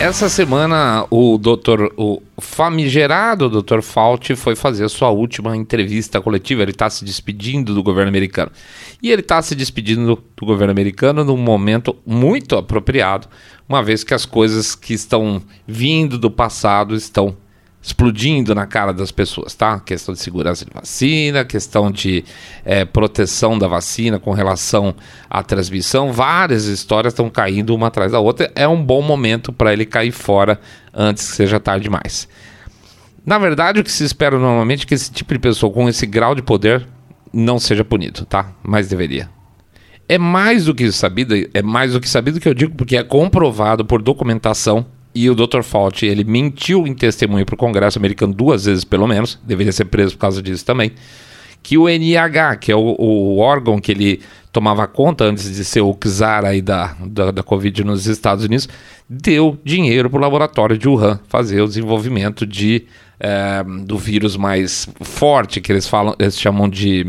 Essa 0.00 0.28
semana 0.28 1.04
o 1.10 1.36
doutor, 1.36 1.92
o 1.96 2.22
famigerado 2.40 3.48
doutor 3.48 3.82
Fauci 3.82 4.36
foi 4.36 4.54
fazer 4.54 4.88
sua 4.88 5.10
última 5.10 5.56
entrevista 5.56 6.20
coletiva. 6.20 6.62
Ele 6.62 6.70
está 6.70 6.88
se 6.88 7.04
despedindo 7.04 7.74
do 7.74 7.82
governo 7.82 8.08
americano. 8.08 8.52
E 9.02 9.10
ele 9.10 9.22
está 9.22 9.42
se 9.42 9.56
despedindo 9.56 10.22
do 10.36 10.46
governo 10.46 10.70
americano 10.70 11.24
num 11.24 11.36
momento 11.36 11.96
muito 12.06 12.56
apropriado, 12.56 13.26
uma 13.68 13.82
vez 13.82 14.02
que 14.02 14.14
as 14.14 14.24
coisas 14.24 14.74
que 14.74 14.94
estão 14.94 15.42
vindo 15.66 16.18
do 16.18 16.30
passado 16.30 16.94
estão 16.94 17.36
explodindo 17.80 18.54
na 18.54 18.66
cara 18.66 18.92
das 18.92 19.12
pessoas, 19.12 19.54
tá? 19.54 19.78
Questão 19.78 20.12
de 20.12 20.20
segurança 20.20 20.64
de 20.64 20.70
vacina, 20.72 21.44
questão 21.44 21.90
de 21.90 22.24
é, 22.64 22.84
proteção 22.84 23.58
da 23.58 23.68
vacina 23.68 24.18
com 24.18 24.32
relação 24.32 24.94
à 25.30 25.42
transmissão, 25.42 26.12
várias 26.12 26.64
histórias 26.64 27.12
estão 27.12 27.30
caindo 27.30 27.74
uma 27.74 27.86
atrás 27.86 28.12
da 28.12 28.20
outra. 28.20 28.50
É 28.54 28.66
um 28.66 28.82
bom 28.82 29.00
momento 29.00 29.52
para 29.52 29.72
ele 29.72 29.86
cair 29.86 30.12
fora 30.12 30.60
antes 30.92 31.30
que 31.30 31.36
seja 31.36 31.60
tarde 31.60 31.84
demais. 31.84 32.28
Na 33.24 33.38
verdade, 33.38 33.80
o 33.80 33.84
que 33.84 33.92
se 33.92 34.04
espera 34.04 34.38
normalmente 34.38 34.84
é 34.84 34.86
que 34.86 34.94
esse 34.94 35.10
tipo 35.10 35.32
de 35.32 35.38
pessoa 35.38 35.72
com 35.72 35.88
esse 35.88 36.06
grau 36.06 36.34
de 36.34 36.42
poder 36.42 36.86
não 37.32 37.58
seja 37.58 37.84
punido, 37.84 38.24
tá? 38.24 38.52
Mas 38.62 38.88
deveria. 38.88 39.37
É 40.08 40.16
mais 40.16 40.64
do 40.64 40.74
que 40.74 40.90
sabido, 40.90 41.34
é 41.52 41.62
mais 41.62 41.92
do 41.92 42.00
que 42.00 42.08
sabido 42.08 42.40
que 42.40 42.48
eu 42.48 42.54
digo 42.54 42.74
porque 42.74 42.96
é 42.96 43.02
comprovado 43.02 43.84
por 43.84 44.00
documentação 44.00 44.86
e 45.14 45.28
o 45.28 45.34
Dr. 45.34 45.62
Fauci, 45.62 46.06
ele 46.06 46.24
mentiu 46.24 46.86
em 46.86 46.94
testemunho 46.94 47.44
para 47.44 47.54
o 47.54 47.58
Congresso 47.58 47.98
americano 47.98 48.32
duas 48.32 48.64
vezes 48.64 48.84
pelo 48.84 49.06
menos, 49.06 49.38
deveria 49.44 49.72
ser 49.72 49.86
preso 49.86 50.14
por 50.14 50.20
causa 50.20 50.40
disso 50.40 50.64
também, 50.64 50.92
que 51.62 51.76
o 51.76 51.88
NIH, 51.88 52.56
que 52.56 52.72
é 52.72 52.76
o, 52.76 52.94
o 52.98 53.38
órgão 53.38 53.80
que 53.80 53.92
ele 53.92 54.20
tomava 54.52 54.86
conta 54.86 55.24
antes 55.24 55.54
de 55.54 55.64
ser 55.64 55.82
o 55.82 55.92
czar 55.94 56.44
aí 56.44 56.62
da, 56.62 56.96
da, 57.04 57.30
da 57.30 57.42
Covid 57.42 57.84
nos 57.84 58.06
Estados 58.06 58.44
Unidos, 58.44 58.68
deu 59.08 59.58
dinheiro 59.64 60.08
para 60.08 60.18
o 60.18 60.22
laboratório 60.22 60.78
de 60.78 60.88
Wuhan 60.88 61.20
fazer 61.28 61.60
o 61.60 61.66
desenvolvimento 61.68 62.46
de, 62.46 62.86
é, 63.20 63.62
do 63.84 63.98
vírus 63.98 64.36
mais 64.36 64.88
forte, 65.02 65.60
que 65.60 65.70
eles 65.70 65.86
falam, 65.86 66.14
eles 66.18 66.38
chamam 66.40 66.68
de 66.68 67.06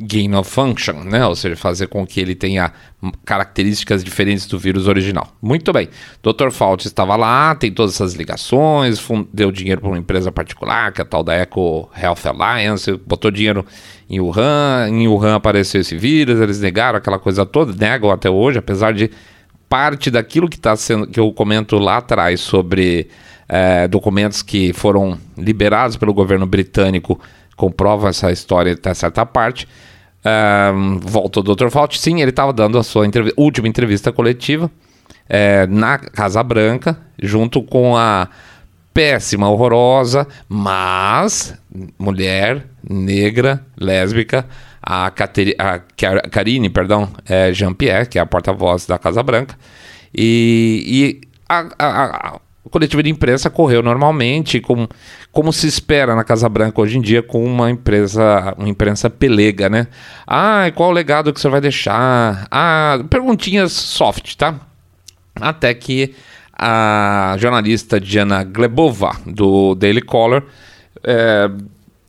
gain 0.00 0.34
of 0.34 0.50
function, 0.50 1.04
né? 1.04 1.24
Ou 1.26 1.36
seja, 1.36 1.56
fazer 1.56 1.86
com 1.86 2.04
que 2.06 2.20
ele 2.20 2.34
tenha 2.34 2.72
características 3.24 4.02
diferentes 4.02 4.46
do 4.46 4.58
vírus 4.58 4.88
original. 4.88 5.28
Muito 5.40 5.72
bem. 5.72 5.88
Dr. 6.22 6.50
Fauci 6.50 6.88
estava 6.88 7.14
lá, 7.16 7.54
tem 7.54 7.70
todas 7.70 7.94
essas 7.94 8.14
ligações, 8.14 8.98
deu 9.32 9.52
dinheiro 9.52 9.80
para 9.80 9.90
uma 9.90 9.98
empresa 9.98 10.32
particular, 10.32 10.92
que 10.92 11.00
é 11.00 11.04
a 11.04 11.06
tal 11.06 11.22
da 11.22 11.34
Eco 11.34 11.88
Health 11.96 12.26
Alliance, 12.26 12.92
botou 13.06 13.30
dinheiro 13.30 13.64
em 14.10 14.20
Wuhan, 14.20 14.88
em 14.88 15.06
Wuhan 15.06 15.36
apareceu 15.36 15.80
esse 15.80 15.96
vírus, 15.96 16.40
eles 16.40 16.60
negaram 16.60 16.98
aquela 16.98 17.18
coisa 17.18 17.46
toda, 17.46 17.72
negam 17.72 18.10
até 18.10 18.28
hoje, 18.28 18.58
apesar 18.58 18.92
de 18.92 19.10
parte 19.68 20.10
daquilo 20.10 20.48
que 20.48 20.56
está 20.56 20.76
sendo 20.76 21.06
que 21.06 21.18
eu 21.18 21.32
comento 21.32 21.78
lá 21.78 21.98
atrás 21.98 22.40
sobre 22.40 23.08
é, 23.48 23.86
documentos 23.88 24.42
que 24.42 24.72
foram 24.72 25.18
liberados 25.36 25.96
pelo 25.96 26.14
governo 26.14 26.46
britânico 26.46 27.20
comprova 27.56 28.08
essa 28.08 28.30
história 28.30 28.72
até 28.72 28.92
certa 28.94 29.24
parte. 29.24 29.68
Um, 30.24 30.98
volta 31.00 31.40
o 31.40 31.42
Dr. 31.42 31.68
Fauci, 31.68 31.98
sim, 31.98 32.20
ele 32.20 32.30
estava 32.30 32.52
dando 32.52 32.78
a 32.78 32.82
sua 32.82 33.06
entrev 33.06 33.30
última 33.36 33.68
entrevista 33.68 34.10
coletiva 34.10 34.70
é, 35.28 35.66
na 35.66 35.98
Casa 35.98 36.42
Branca, 36.42 36.98
junto 37.22 37.62
com 37.62 37.96
a 37.96 38.28
péssima, 38.92 39.50
horrorosa, 39.50 40.26
mas 40.48 41.54
mulher, 41.98 42.64
negra, 42.88 43.64
lésbica, 43.76 44.46
a, 44.80 45.10
Cateri 45.10 45.54
a 45.58 45.80
Karine, 46.30 46.70
perdão, 46.70 47.08
é 47.26 47.52
Jean-Pierre, 47.52 48.08
que 48.08 48.18
é 48.18 48.22
a 48.22 48.26
porta-voz 48.26 48.86
da 48.86 48.98
Casa 48.98 49.22
Branca, 49.22 49.56
e, 50.14 51.20
e 51.22 51.28
a, 51.48 51.66
a, 51.78 52.40
a, 52.64 52.68
coletiva 52.70 53.02
de 53.02 53.10
imprensa 53.10 53.50
correu 53.50 53.82
normalmente, 53.82 54.60
com, 54.60 54.88
como 55.30 55.52
se 55.52 55.66
espera 55.66 56.14
na 56.14 56.24
Casa 56.24 56.48
Branca 56.48 56.80
hoje 56.80 56.98
em 56.98 57.00
dia, 57.00 57.22
com 57.22 57.44
uma 57.44 57.70
empresa, 57.70 58.54
uma 58.58 58.68
imprensa 58.68 59.08
pelega, 59.10 59.68
né? 59.68 59.86
Ah, 60.26 60.70
qual 60.74 60.90
o 60.90 60.92
legado 60.92 61.32
que 61.32 61.40
você 61.40 61.48
vai 61.48 61.60
deixar? 61.60 62.46
Ah, 62.50 63.04
perguntinhas 63.10 63.72
soft, 63.72 64.34
tá? 64.36 64.60
Até 65.34 65.74
que 65.74 66.14
a 66.56 67.36
jornalista 67.38 68.00
Diana 68.00 68.44
Glebova, 68.44 69.16
do 69.26 69.74
Daily 69.74 70.00
Caller, 70.00 70.42
é, 71.02 71.50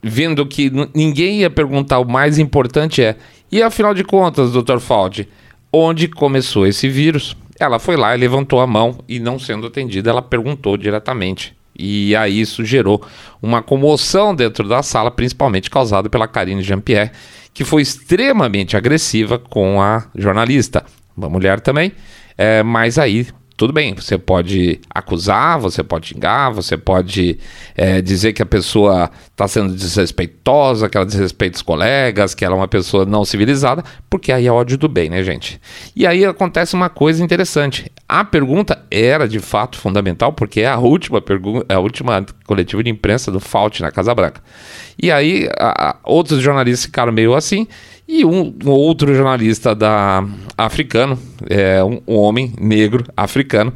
vendo 0.02 0.46
que 0.46 0.72
ninguém 0.94 1.40
ia 1.40 1.50
perguntar, 1.50 2.00
o 2.00 2.06
mais 2.06 2.38
importante 2.38 3.02
é, 3.02 3.16
e 3.52 3.62
afinal 3.62 3.94
de 3.94 4.04
contas, 4.04 4.52
Dr. 4.52 4.80
Fauci, 4.80 5.28
onde 5.76 6.08
começou 6.08 6.66
esse 6.66 6.88
vírus? 6.88 7.36
Ela 7.60 7.80
foi 7.80 7.96
lá 7.96 8.16
e 8.16 8.20
levantou 8.20 8.60
a 8.60 8.68
mão 8.68 9.00
e, 9.08 9.20
não 9.20 9.40
sendo 9.40 9.68
atendida, 9.68 10.10
ela 10.10 10.22
perguntou 10.22 10.78
diretamente. 10.78 11.56
E 11.78 12.16
aí 12.16 12.40
isso 12.40 12.64
gerou 12.64 13.06
uma 13.42 13.62
comoção 13.62 14.34
dentro 14.34 14.68
da 14.68 14.82
sala, 14.82 15.12
principalmente 15.12 15.70
causada 15.70 16.10
pela 16.10 16.28
Karine 16.28 16.64
Jean-Pierre, 16.64 17.12
que 17.54 17.64
foi 17.66 17.82
extremamente 17.82 18.78
agressiva 18.78 19.38
com 19.38 19.82
a 19.82 20.06
jornalista, 20.16 20.86
uma 21.16 21.30
mulher 21.30 21.60
também, 21.60 21.92
é, 22.38 22.64
mas 22.64 22.98
aí 22.98 23.28
tudo 23.58 23.72
bem, 23.72 23.94
você 23.94 24.18
pode 24.18 24.82
acusar, 24.90 25.58
você 25.60 25.82
pode 25.82 26.08
xingar, 26.08 26.50
você 26.50 26.76
pode 26.76 27.40
é, 27.76 28.02
dizer 28.02 28.34
que 28.34 28.42
a 28.42 28.46
pessoa 28.46 29.10
está 29.32 29.48
sendo 29.48 29.74
desrespeitosa, 29.74 30.90
que 30.90 30.98
ela 30.98 31.06
desrespeita 31.06 31.56
os 31.56 31.62
colegas, 31.62 32.36
que 32.36 32.44
ela 32.44 32.56
é 32.56 32.58
uma 32.58 32.68
pessoa 32.68 33.06
não 33.06 33.24
civilizada, 33.24 33.82
porque 34.10 34.34
aí 34.34 34.46
é 34.46 34.52
ódio 34.52 34.78
do 34.78 34.90
bem, 34.90 35.10
né, 35.10 35.24
gente? 35.24 35.60
E 35.96 36.06
aí 36.06 36.26
acontece 36.26 36.76
uma 36.76 36.90
coisa 36.90 37.24
interessante. 37.24 37.90
A 38.10 38.26
pergunta 38.26 38.84
era 38.92 39.26
de 39.26 39.40
fato 39.40 39.78
fundamental, 39.78 40.34
porque 40.34 40.62
é 40.62 40.68
a 40.68 40.78
última 40.78 41.22
pergunta, 41.22 41.66
é 41.70 41.76
a 41.76 41.80
última 41.80 42.26
coletiva 42.46 42.84
de 42.84 42.90
imprensa 42.90 43.32
do 43.32 43.40
Fault 43.40 43.82
na 43.82 43.90
Casa 43.90 44.14
Branca. 44.14 44.42
E 45.02 45.12
aí 45.12 45.50
a, 45.58 45.92
a, 45.92 45.96
outros 46.04 46.42
jornalistas 46.42 46.86
ficaram 46.86 47.14
meio 47.14 47.34
assim. 47.34 47.68
E 48.08 48.24
um, 48.24 48.54
um 48.64 48.70
outro 48.70 49.14
jornalista 49.14 49.74
da 49.74 50.24
africano, 50.58 51.18
é, 51.50 51.84
um, 51.84 52.02
um 52.08 52.18
homem 52.18 52.54
negro 52.60 53.04
africano, 53.18 53.74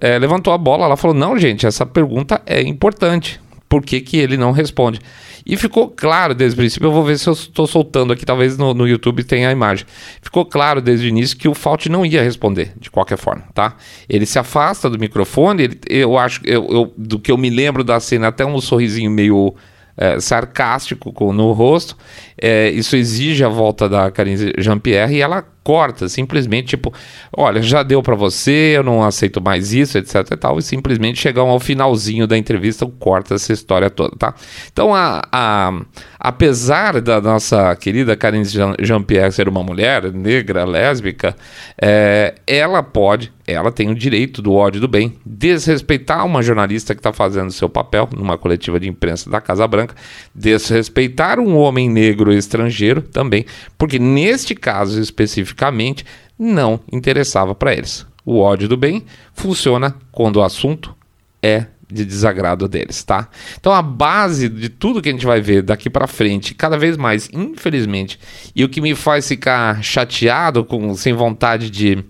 é, 0.00 0.18
levantou 0.18 0.52
a 0.52 0.58
bola. 0.58 0.84
Ela 0.84 0.96
falou: 0.96 1.16
Não, 1.16 1.38
gente, 1.38 1.66
essa 1.66 1.86
pergunta 1.86 2.42
é 2.44 2.60
importante. 2.60 3.40
Por 3.68 3.82
que, 3.82 4.00
que 4.00 4.16
ele 4.16 4.36
não 4.36 4.50
responde? 4.50 4.98
E 5.44 5.56
ficou 5.56 5.88
claro 5.88 6.34
desde 6.34 6.54
o 6.54 6.58
princípio. 6.58 6.86
Eu 6.86 6.92
vou 6.92 7.04
ver 7.04 7.18
se 7.18 7.28
eu 7.28 7.34
estou 7.34 7.66
soltando 7.66 8.12
aqui, 8.12 8.24
talvez 8.24 8.56
no, 8.56 8.72
no 8.72 8.88
YouTube 8.88 9.22
tenha 9.22 9.48
a 9.48 9.52
imagem. 9.52 9.86
Ficou 10.22 10.44
claro 10.44 10.80
desde 10.80 11.06
o 11.06 11.08
início 11.08 11.36
que 11.36 11.48
o 11.48 11.54
Fault 11.54 11.88
não 11.88 12.04
ia 12.04 12.22
responder 12.22 12.72
de 12.80 12.90
qualquer 12.90 13.18
forma, 13.18 13.44
tá? 13.54 13.76
Ele 14.08 14.24
se 14.24 14.38
afasta 14.38 14.88
do 14.88 14.98
microfone. 14.98 15.64
Ele, 15.64 15.80
eu 15.88 16.18
acho, 16.18 16.40
eu, 16.44 16.66
eu, 16.70 16.94
do 16.96 17.18
que 17.18 17.30
eu 17.30 17.36
me 17.36 17.50
lembro 17.50 17.84
da 17.84 18.00
cena, 18.00 18.28
até 18.28 18.44
um 18.44 18.60
sorrisinho 18.60 19.10
meio 19.10 19.54
é, 19.98 20.20
sarcástico 20.20 21.12
no 21.32 21.52
rosto. 21.52 21.96
É, 22.40 22.70
isso 22.70 22.96
exige 22.96 23.44
a 23.44 23.48
volta 23.48 23.88
da 23.88 24.10
Karine 24.10 24.52
Jean-Pierre 24.56 25.16
e 25.16 25.20
ela 25.20 25.44
corta, 25.68 26.08
simplesmente 26.08 26.68
tipo, 26.68 26.94
olha, 27.30 27.60
já 27.60 27.82
deu 27.82 28.02
para 28.02 28.14
você, 28.14 28.72
eu 28.78 28.82
não 28.82 29.04
aceito 29.04 29.38
mais 29.38 29.70
isso, 29.74 29.98
etc 29.98 30.14
e 30.32 30.36
tal, 30.38 30.58
e 30.58 30.62
simplesmente 30.62 31.20
chegam 31.20 31.46
ao 31.50 31.60
finalzinho 31.60 32.26
da 32.26 32.38
entrevista, 32.38 32.90
corta 32.98 33.34
essa 33.34 33.52
história 33.52 33.90
toda, 33.90 34.16
tá? 34.16 34.34
Então, 34.72 34.94
a, 34.94 35.20
a, 35.30 35.78
apesar 36.18 37.02
da 37.02 37.20
nossa 37.20 37.76
querida 37.76 38.16
Karine 38.16 38.46
Jean-Pierre 38.80 39.30
ser 39.30 39.46
uma 39.46 39.62
mulher 39.62 40.10
negra, 40.10 40.64
lésbica, 40.64 41.36
é, 41.78 42.36
ela 42.46 42.82
pode, 42.82 43.30
ela 43.46 43.70
tem 43.70 43.90
o 43.90 43.94
direito 43.94 44.40
do 44.40 44.54
ódio 44.54 44.80
do 44.80 44.88
bem, 44.88 45.18
desrespeitar 45.26 46.24
uma 46.24 46.42
jornalista 46.42 46.94
que 46.94 47.00
está 47.00 47.12
fazendo 47.12 47.52
seu 47.52 47.68
papel 47.68 48.08
numa 48.16 48.38
coletiva 48.38 48.80
de 48.80 48.88
imprensa 48.88 49.28
da 49.28 49.38
Casa 49.38 49.68
Branca, 49.68 49.94
desrespeitar 50.34 51.38
um 51.38 51.58
homem 51.58 51.90
negro 51.90 52.32
estrangeiro 52.32 53.02
também, 53.02 53.44
porque 53.76 53.98
neste 53.98 54.54
caso 54.54 54.98
específico 54.98 55.57
especificamente 55.58 56.04
não 56.38 56.80
interessava 56.92 57.54
para 57.54 57.74
eles. 57.74 58.06
O 58.24 58.38
ódio 58.38 58.68
do 58.68 58.76
bem 58.76 59.04
funciona 59.34 59.96
quando 60.12 60.36
o 60.36 60.42
assunto 60.42 60.94
é 61.42 61.66
de 61.90 62.04
desagrado 62.04 62.68
deles, 62.68 63.02
tá? 63.02 63.28
Então 63.58 63.72
a 63.72 63.80
base 63.80 64.48
de 64.48 64.68
tudo 64.68 65.00
que 65.00 65.08
a 65.08 65.12
gente 65.12 65.24
vai 65.24 65.40
ver 65.40 65.62
daqui 65.62 65.88
para 65.88 66.06
frente, 66.06 66.54
cada 66.54 66.76
vez 66.76 66.96
mais, 66.98 67.30
infelizmente, 67.32 68.20
e 68.54 68.62
o 68.62 68.68
que 68.68 68.80
me 68.80 68.94
faz 68.94 69.26
ficar 69.26 69.82
chateado, 69.82 70.64
com 70.64 70.94
sem 70.94 71.14
vontade 71.14 71.70
de 71.70 72.04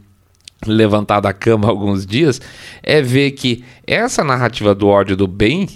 levantar 0.66 1.20
da 1.20 1.32
cama 1.32 1.68
alguns 1.70 2.04
dias, 2.04 2.40
é 2.82 3.00
ver 3.00 3.30
que 3.32 3.64
essa 3.87 4.24
narrativa 4.24 4.74
do 4.74 4.88
ódio 4.88 5.16
do 5.16 5.28
bem, 5.28 5.68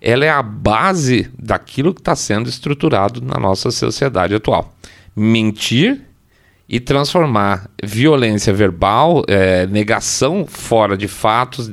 ela 0.00 0.24
é 0.24 0.30
a 0.30 0.42
base 0.42 1.28
daquilo 1.36 1.92
que 1.92 2.00
está 2.00 2.14
sendo 2.14 2.48
estruturado 2.48 3.20
na 3.20 3.40
nossa 3.40 3.72
sociedade 3.72 4.36
atual. 4.36 4.72
Mentir 5.16 6.07
e 6.68 6.78
transformar 6.78 7.70
violência 7.82 8.52
verbal, 8.52 9.24
é, 9.26 9.66
negação 9.66 10.46
fora 10.46 10.96
de 10.96 11.08
fatos, 11.08 11.72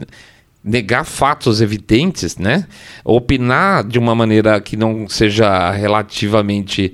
negar 0.64 1.04
fatos 1.04 1.62
evidentes, 1.62 2.38
né? 2.38 2.66
Opinar 3.04 3.84
de 3.84 4.00
uma 4.00 4.16
maneira 4.16 4.60
que 4.62 4.78
não 4.78 5.08
seja 5.10 5.70
relativamente 5.72 6.94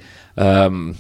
um, 0.72 0.94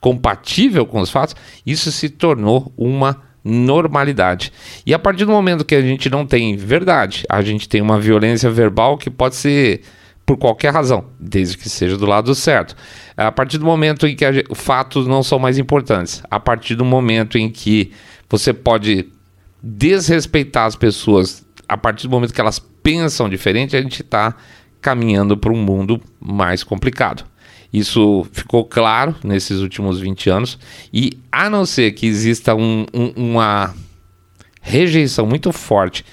compatível 0.00 0.86
com 0.86 1.00
os 1.00 1.10
fatos, 1.10 1.36
isso 1.64 1.92
se 1.92 2.08
tornou 2.08 2.72
uma 2.76 3.22
normalidade. 3.44 4.50
E 4.86 4.94
a 4.94 4.98
partir 4.98 5.26
do 5.26 5.32
momento 5.32 5.64
que 5.64 5.74
a 5.74 5.82
gente 5.82 6.08
não 6.08 6.26
tem 6.26 6.56
verdade, 6.56 7.24
a 7.28 7.42
gente 7.42 7.68
tem 7.68 7.82
uma 7.82 8.00
violência 8.00 8.50
verbal 8.50 8.96
que 8.96 9.10
pode 9.10 9.36
ser 9.36 9.82
por 10.26 10.38
qualquer 10.38 10.72
razão, 10.72 11.04
desde 11.20 11.56
que 11.58 11.68
seja 11.68 11.96
do 11.96 12.06
lado 12.06 12.34
certo. 12.34 12.74
A 13.16 13.30
partir 13.30 13.58
do 13.58 13.66
momento 13.66 14.06
em 14.06 14.16
que 14.16 14.24
os 14.48 14.58
fatos 14.58 15.06
não 15.06 15.22
são 15.22 15.38
mais 15.38 15.58
importantes, 15.58 16.22
a 16.30 16.40
partir 16.40 16.74
do 16.74 16.84
momento 16.84 17.36
em 17.36 17.50
que 17.50 17.92
você 18.28 18.52
pode 18.52 19.08
desrespeitar 19.62 20.66
as 20.66 20.76
pessoas, 20.76 21.46
a 21.68 21.76
partir 21.76 22.06
do 22.06 22.10
momento 22.10 22.32
que 22.32 22.40
elas 22.40 22.58
pensam 22.58 23.28
diferente, 23.28 23.76
a 23.76 23.82
gente 23.82 24.02
está 24.02 24.34
caminhando 24.80 25.36
para 25.36 25.52
um 25.52 25.62
mundo 25.62 26.00
mais 26.20 26.62
complicado. 26.62 27.24
Isso 27.72 28.26
ficou 28.32 28.64
claro 28.64 29.16
nesses 29.24 29.60
últimos 29.60 29.98
20 29.98 30.30
anos, 30.30 30.58
e 30.92 31.18
a 31.30 31.50
não 31.50 31.66
ser 31.66 31.92
que 31.92 32.06
exista 32.06 32.54
um, 32.54 32.86
um, 32.94 33.12
uma 33.16 33.74
rejeição 34.60 35.26
muito 35.26 35.52
forte, 35.52 36.04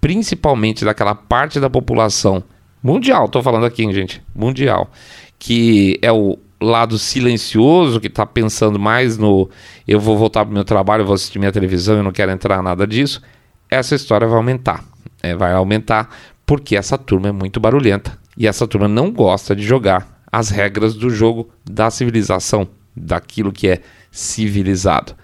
principalmente 0.00 0.84
daquela 0.84 1.14
parte 1.14 1.60
da 1.60 1.68
população 1.68 2.42
Mundial, 2.82 3.28
tô 3.28 3.42
falando 3.42 3.66
aqui, 3.66 3.82
hein, 3.82 3.92
gente. 3.92 4.22
Mundial. 4.34 4.90
Que 5.38 5.98
é 6.02 6.10
o 6.10 6.38
lado 6.60 6.98
silencioso, 6.98 8.00
que 8.00 8.08
tá 8.08 8.26
pensando 8.26 8.78
mais 8.78 9.16
no 9.16 9.48
eu 9.88 9.98
vou 9.98 10.16
voltar 10.16 10.44
pro 10.44 10.52
meu 10.52 10.64
trabalho, 10.64 11.04
vou 11.04 11.14
assistir 11.14 11.38
minha 11.38 11.52
televisão, 11.52 11.96
eu 11.96 12.02
não 12.02 12.12
quero 12.12 12.30
entrar 12.30 12.62
nada 12.62 12.86
disso. 12.86 13.22
Essa 13.70 13.94
história 13.94 14.26
vai 14.26 14.36
aumentar. 14.36 14.84
É, 15.22 15.34
vai 15.34 15.52
aumentar 15.52 16.08
porque 16.44 16.76
essa 16.76 16.98
turma 16.98 17.28
é 17.28 17.32
muito 17.32 17.60
barulhenta. 17.60 18.18
E 18.36 18.46
essa 18.46 18.66
turma 18.66 18.88
não 18.88 19.10
gosta 19.12 19.54
de 19.54 19.62
jogar 19.62 20.20
as 20.30 20.50
regras 20.50 20.94
do 20.94 21.10
jogo 21.10 21.50
da 21.68 21.90
civilização, 21.90 22.68
daquilo 22.96 23.52
que 23.52 23.68
é 23.68 23.80
civilizado 24.10 25.14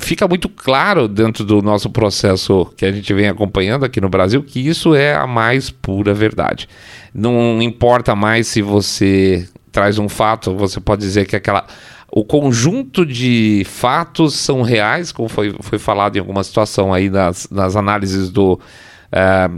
fica 0.00 0.26
muito 0.26 0.48
claro 0.48 1.06
dentro 1.06 1.44
do 1.44 1.62
nosso 1.62 1.90
processo 1.90 2.66
que 2.76 2.84
a 2.84 2.92
gente 2.92 3.12
vem 3.14 3.28
acompanhando 3.28 3.84
aqui 3.84 4.00
no 4.00 4.08
Brasil 4.08 4.42
que 4.42 4.60
isso 4.60 4.94
é 4.94 5.14
a 5.14 5.26
mais 5.26 5.70
pura 5.70 6.12
verdade. 6.12 6.68
Não 7.14 7.60
importa 7.62 8.14
mais 8.16 8.48
se 8.48 8.62
você 8.62 9.48
traz 9.70 9.98
um 9.98 10.08
fato, 10.08 10.54
você 10.54 10.80
pode 10.80 11.02
dizer 11.02 11.26
que 11.26 11.36
aquela 11.36 11.66
o 12.12 12.24
conjunto 12.24 13.06
de 13.06 13.62
fatos 13.66 14.34
são 14.34 14.62
reais, 14.62 15.12
como 15.12 15.28
foi, 15.28 15.54
foi 15.60 15.78
falado 15.78 16.16
em 16.16 16.18
alguma 16.18 16.42
situação 16.42 16.92
aí 16.92 17.08
nas, 17.08 17.48
nas 17.50 17.76
análises 17.76 18.30
do 18.30 18.58
eh, 19.12 19.48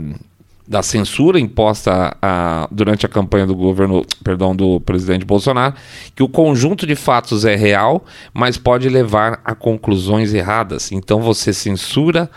da 0.67 0.81
censura 0.81 1.39
imposta 1.39 2.15
a, 2.21 2.67
durante 2.71 3.05
a 3.05 3.09
campanha 3.09 3.45
do 3.45 3.55
governo, 3.55 4.05
perdão, 4.23 4.55
do 4.55 4.79
presidente 4.79 5.25
Bolsonaro, 5.25 5.75
que 6.15 6.23
o 6.23 6.29
conjunto 6.29 6.87
de 6.87 6.95
fatos 6.95 7.43
é 7.45 7.55
real, 7.55 8.05
mas 8.33 8.57
pode 8.57 8.87
levar 8.87 9.41
a 9.43 9.53
conclusões 9.53 10.33
erradas. 10.33 10.91
Então 10.91 11.21
você 11.21 11.53
censura 11.53 12.29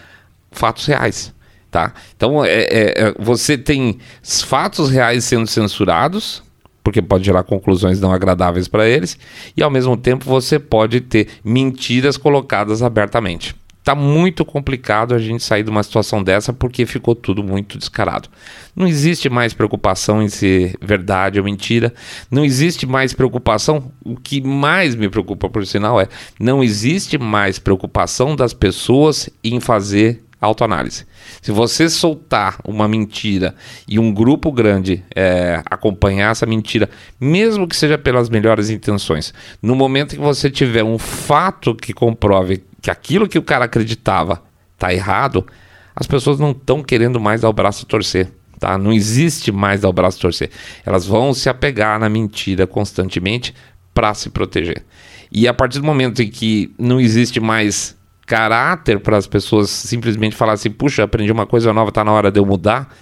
fatos 0.51 0.87
reais, 0.87 1.33
tá? 1.71 1.93
Então 2.17 2.45
é, 2.45 2.63
é, 2.63 2.95
é 2.97 3.15
você 3.19 3.57
tem 3.57 3.99
fatos 4.23 4.91
reais 4.91 5.25
sendo 5.25 5.47
censurados, 5.47 6.43
porque 6.83 7.03
pode 7.03 7.25
gerar 7.25 7.45
conclusões 7.45 8.01
não 8.01 8.13
agradáveis 8.13 8.69
para 8.69 8.89
eles, 8.89 9.19
e 9.57 9.63
ao 9.63 9.71
mesmo 9.71 9.97
tempo 9.97 10.25
você 10.25 10.59
pode 10.59 11.01
ter 11.01 11.29
mentiras 11.45 12.17
colocadas 12.17 12.83
abertamente. 12.83 13.55
Tá 13.87 13.95
muito 13.95 14.45
complicado 14.45 15.15
a 15.15 15.19
gente 15.21 15.45
sair 15.45 15.63
de 15.63 15.71
uma 15.71 15.81
situação 15.81 16.21
dessa 16.21 16.53
porque 16.53 16.85
ficou 16.85 17.15
tudo 17.15 17.45
muito 17.45 17.79
descarado. 17.79 18.29
Não 18.75 18.85
existe 18.85 19.29
mais 19.29 19.55
preocupação 19.55 20.21
em 20.21 20.29
ser 20.29 20.77
verdade 20.83 21.39
ou 21.39 21.45
mentira. 21.45 21.95
Não 22.29 22.45
existe 22.45 22.85
mais 22.85 23.13
preocupação. 23.13 23.93
O 24.05 24.17
que 24.17 24.41
mais 24.41 24.97
me 24.97 25.09
preocupa, 25.09 25.49
por 25.49 25.65
sinal, 25.65 26.01
é 26.01 26.09
não 26.41 26.65
existe 26.65 27.17
mais 27.17 27.61
preocupação 27.61 28.35
das 28.35 28.53
pessoas 28.53 29.31
em 29.45 29.61
fazer 29.61 30.21
autoanálise. 30.41 31.07
Se 31.41 31.53
você 31.53 31.89
soltar 31.89 32.59
uma 32.65 32.89
mentira 32.89 33.55
e 33.87 34.01
um 34.01 34.13
grupo 34.13 34.51
grande 34.51 35.05
é, 35.15 35.63
acompanhar 35.71 36.33
essa 36.33 36.45
mentira, 36.45 36.91
mesmo 37.21 37.69
que 37.69 37.77
seja 37.77 37.97
pelas 37.97 38.29
melhores 38.29 38.69
intenções, 38.69 39.33
no 39.63 39.77
momento 39.77 40.17
que 40.17 40.21
você 40.21 40.51
tiver 40.51 40.83
um 40.83 40.99
fato 40.99 41.73
que 41.73 41.93
comprove 41.93 42.65
que 42.87 42.91
aquilo 42.93 43.27
que 43.27 43.37
o 43.37 43.43
cara 43.43 43.65
acreditava 43.65 44.45
está 44.75 44.95
errado, 44.95 45.45
as 45.93 46.07
pessoas 46.07 46.39
não 46.39 46.53
estão 46.53 46.85
querendo 46.85 47.19
mais 47.19 47.41
dar 47.41 47.49
o 47.49 47.53
braço 47.53 47.85
a 47.85 47.89
torcer. 47.89 48.31
Tá? 48.61 48.79
Não 48.79 48.93
existe 48.93 49.51
mais 49.51 49.81
dar 49.81 49.89
o 49.89 49.93
braço 49.93 50.19
a 50.19 50.21
torcer. 50.21 50.53
Elas 50.85 51.05
vão 51.05 51.35
se 51.35 51.49
apegar 51.49 51.99
na 51.99 52.09
mentira 52.09 52.65
constantemente 52.65 53.53
para 53.93 54.15
se 54.15 54.31
proteger. 54.31 54.85
E 55.33 55.49
a 55.49 55.53
partir 55.53 55.81
do 55.81 55.85
momento 55.85 56.23
em 56.23 56.29
que 56.29 56.73
não 56.79 57.01
existe 57.01 57.41
mais 57.41 57.99
caráter 58.25 59.01
para 59.01 59.17
as 59.17 59.27
pessoas 59.27 59.69
simplesmente 59.69 60.37
falar 60.37 60.53
assim, 60.53 60.71
puxa, 60.71 61.03
aprendi 61.03 61.33
uma 61.33 61.45
coisa 61.45 61.73
nova, 61.73 61.91
tá 61.91 62.05
na 62.05 62.13
hora 62.13 62.31
de 62.31 62.39
eu 62.39 62.47
mudar, 62.47 62.95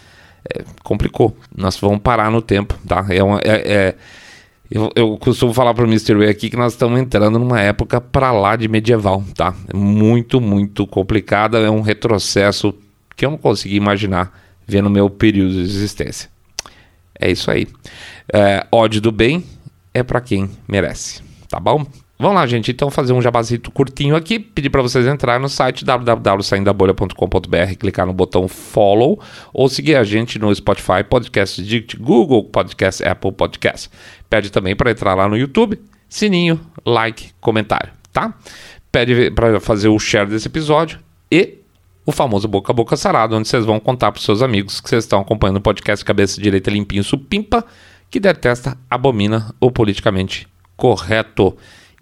é, 0.51 0.65
complicou. 0.83 1.37
Nós 1.55 1.77
vamos 1.77 1.99
parar 1.99 2.31
no 2.31 2.41
tempo, 2.41 2.75
tá? 2.89 3.05
É, 3.11 3.23
uma, 3.23 3.39
é, 3.41 3.73
é 3.73 3.95
eu, 4.75 4.91
eu, 4.97 5.17
costumo 5.19 5.55
falar 5.55 5.73
para 5.73 5.85
o 5.85 5.87
Mr. 5.87 6.17
Way 6.17 6.29
aqui 6.29 6.51
que 6.51 6.57
nós 6.57 6.73
estamos 6.73 6.99
entrando 6.99 7.39
numa 7.39 7.61
época 7.61 8.01
para 8.01 8.33
lá 8.33 8.57
de 8.57 8.67
medieval, 8.67 9.23
tá? 9.33 9.55
É 9.73 9.77
muito, 9.77 10.41
muito 10.41 10.85
complicada, 10.85 11.59
é 11.59 11.71
um 11.71 11.81
retrocesso 11.81 12.75
que 13.15 13.25
eu 13.25 13.31
não 13.31 13.39
consegui 13.39 13.77
imaginar 13.77 14.37
vendo 14.67 14.91
meu 14.91 15.09
período 15.09 15.53
de 15.53 15.61
existência. 15.61 16.29
É 17.21 17.31
isso 17.31 17.53
aí. 17.53 17.69
É, 18.33 18.67
ódio 18.73 19.01
do 19.01 19.13
bem 19.13 19.45
é 19.95 20.03
para 20.03 20.21
quem 20.21 20.51
merece, 20.67 21.23
tá 21.49 21.61
bom? 21.61 21.87
Vamos 22.25 22.41
lá, 22.41 22.47
gente. 22.47 22.71
Então, 22.71 22.91
fazer 22.91 23.13
um 23.13 23.21
jabazito 23.21 23.71
curtinho 23.71 24.17
aqui. 24.17 24.39
Pedir 24.39 24.71
para 24.71 24.81
vocês 24.81 25.07
entrar 25.07 25.39
no 25.39 25.47
site 25.47 25.85
www.saindabolha.com.br, 25.85 27.75
clicar 27.79 28.07
no 28.07 28.15
botão 28.15 28.49
follow 28.49 29.21
ou 29.53 29.69
seguir 29.69 29.97
a 29.97 30.05
gente 30.05 30.39
no 30.39 30.55
Spotify, 30.55 31.05
Podcast 31.07 31.63
Dict, 31.63 31.99
Google 31.99 32.45
Podcast, 32.45 33.07
Apple 33.07 33.31
Podcast. 33.31 33.91
Pede 34.31 34.51
também 34.51 34.75
para 34.75 34.91
entrar 34.91 35.13
lá 35.13 35.29
no 35.29 35.37
YouTube, 35.37 35.79
sininho, 36.09 36.59
like, 36.87 37.33
comentário, 37.43 37.93
tá? 38.11 38.33
Pede 38.91 39.31
para 39.31 39.61
fazer 39.61 39.89
o 39.89 39.99
share 39.99 40.27
desse 40.27 40.49
episódio 40.49 41.01
e 41.31 41.59
o 42.07 42.13
famoso 42.13 42.49
boca 42.49 42.73
a 42.73 42.75
boca 42.75 42.97
sarado, 42.97 43.37
onde 43.37 43.47
vocês 43.47 43.67
vão 43.67 43.79
contar 43.79 44.11
para 44.11 44.23
seus 44.23 44.41
amigos 44.41 44.81
que 44.81 44.89
vocês 44.89 45.05
estão 45.05 45.21
acompanhando 45.21 45.59
o 45.59 45.61
podcast 45.61 46.03
Cabeça 46.03 46.41
Direita 46.41 46.71
Limpinho 46.71 47.05
Supimpa, 47.05 47.63
que 48.11 48.19
detesta, 48.19 48.79
abomina 48.89 49.55
o 49.61 49.71
politicamente 49.71 50.49
correto 50.75 51.55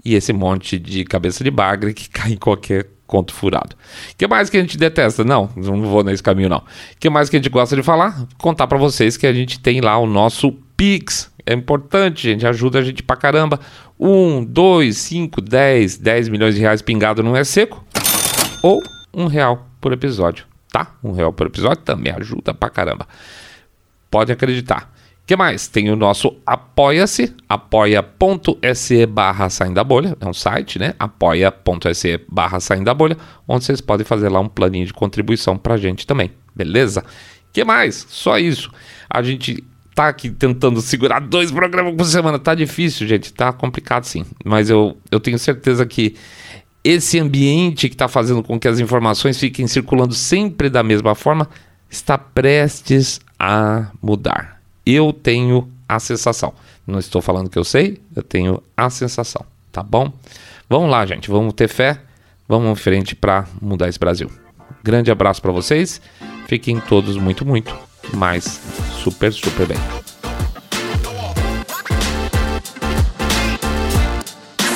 e 0.04 0.14
esse 0.14 0.32
monte 0.32 0.78
de 0.78 1.04
cabeça 1.04 1.44
de 1.44 1.50
bagre 1.50 1.94
que 1.94 2.08
cai 2.08 2.32
em 2.32 2.36
qualquer 2.36 2.88
conto 3.06 3.32
furado. 3.34 3.76
O 4.12 4.16
que 4.16 4.26
mais 4.26 4.48
que 4.48 4.56
a 4.56 4.60
gente 4.60 4.78
detesta? 4.78 5.22
Não, 5.22 5.50
não 5.54 5.82
vou 5.82 6.02
nesse 6.02 6.22
caminho 6.22 6.48
não. 6.48 6.58
O 6.58 6.64
que 6.98 7.10
mais 7.10 7.28
que 7.28 7.36
a 7.36 7.38
gente 7.38 7.50
gosta 7.50 7.76
de 7.76 7.82
falar? 7.82 8.26
Contar 8.38 8.66
para 8.66 8.78
vocês 8.78 9.16
que 9.16 9.26
a 9.26 9.32
gente 9.32 9.60
tem 9.60 9.80
lá 9.80 9.98
o 9.98 10.06
nosso 10.06 10.52
Pix. 10.76 11.30
É 11.44 11.52
importante, 11.52 12.22
gente, 12.22 12.46
ajuda 12.46 12.78
a 12.78 12.82
gente 12.82 13.02
pra 13.02 13.16
caramba. 13.16 13.60
Um, 14.00 14.42
dois, 14.42 14.96
cinco, 14.96 15.40
dez, 15.40 15.98
dez 15.98 16.28
milhões 16.28 16.54
de 16.54 16.60
reais 16.60 16.80
pingado 16.80 17.22
não 17.22 17.36
é 17.36 17.44
seco. 17.44 17.84
Ou 18.62 18.82
um 19.12 19.26
real 19.26 19.68
por 19.80 19.92
episódio, 19.92 20.46
tá? 20.70 20.94
Um 21.04 21.12
real 21.12 21.32
por 21.32 21.46
episódio 21.46 21.82
também 21.82 22.12
ajuda 22.12 22.54
pra 22.54 22.70
caramba. 22.70 23.06
Pode 24.10 24.32
acreditar 24.32 24.90
que 25.26 25.36
mais? 25.36 25.68
Tem 25.68 25.90
o 25.90 25.96
nosso 25.96 26.36
Apoia-se, 26.44 27.34
apoia.se 27.48 29.06
barra 29.06 29.48
saindo 29.48 29.74
da 29.74 29.84
bolha, 29.84 30.16
é 30.20 30.26
um 30.26 30.34
site, 30.34 30.78
né? 30.78 30.94
apoia.se 30.98 32.20
barra 32.28 32.60
saindo 32.60 32.84
da 32.84 32.94
bolha, 32.94 33.16
onde 33.46 33.64
vocês 33.64 33.80
podem 33.80 34.04
fazer 34.04 34.28
lá 34.28 34.40
um 34.40 34.48
planinho 34.48 34.86
de 34.86 34.92
contribuição 34.92 35.56
pra 35.56 35.76
gente 35.76 36.06
também, 36.06 36.32
beleza? 36.54 37.04
que 37.52 37.64
mais? 37.64 38.06
Só 38.08 38.38
isso. 38.38 38.70
A 39.08 39.22
gente 39.22 39.62
tá 39.94 40.08
aqui 40.08 40.30
tentando 40.30 40.80
segurar 40.80 41.20
dois 41.20 41.50
programas 41.50 41.94
por 41.94 42.04
semana, 42.06 42.38
tá 42.38 42.54
difícil, 42.54 43.06
gente, 43.06 43.32
tá 43.32 43.52
complicado 43.52 44.04
sim, 44.04 44.24
mas 44.42 44.70
eu, 44.70 44.96
eu 45.10 45.20
tenho 45.20 45.38
certeza 45.38 45.84
que 45.84 46.16
esse 46.82 47.20
ambiente 47.20 47.88
que 47.88 47.94
está 47.94 48.08
fazendo 48.08 48.42
com 48.42 48.58
que 48.58 48.66
as 48.66 48.80
informações 48.80 49.38
fiquem 49.38 49.66
circulando 49.66 50.14
sempre 50.14 50.70
da 50.70 50.82
mesma 50.82 51.14
forma 51.14 51.46
está 51.90 52.16
prestes 52.16 53.20
a 53.38 53.90
mudar 54.00 54.61
eu 54.84 55.12
tenho 55.12 55.70
a 55.88 55.98
sensação. 55.98 56.52
Não 56.86 56.98
estou 56.98 57.22
falando 57.22 57.48
que 57.48 57.58
eu 57.58 57.64
sei, 57.64 58.00
eu 58.14 58.22
tenho 58.22 58.62
a 58.76 58.90
sensação, 58.90 59.44
tá 59.70 59.82
bom? 59.82 60.12
Vamos 60.68 60.90
lá, 60.90 61.04
gente, 61.06 61.30
vamos 61.30 61.54
ter 61.54 61.68
fé, 61.68 62.00
vamos 62.48 62.70
em 62.70 62.74
frente 62.74 63.14
para 63.14 63.46
mudar 63.60 63.88
esse 63.88 63.98
Brasil. 63.98 64.30
Grande 64.82 65.10
abraço 65.10 65.40
para 65.40 65.52
vocês, 65.52 66.00
fiquem 66.46 66.80
todos 66.80 67.16
muito, 67.16 67.46
muito, 67.46 67.76
mas 68.14 68.60
super, 69.02 69.32
super 69.32 69.66
bem. 69.66 69.78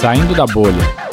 Saindo 0.00 0.34
da 0.34 0.46
bolha. 0.46 1.05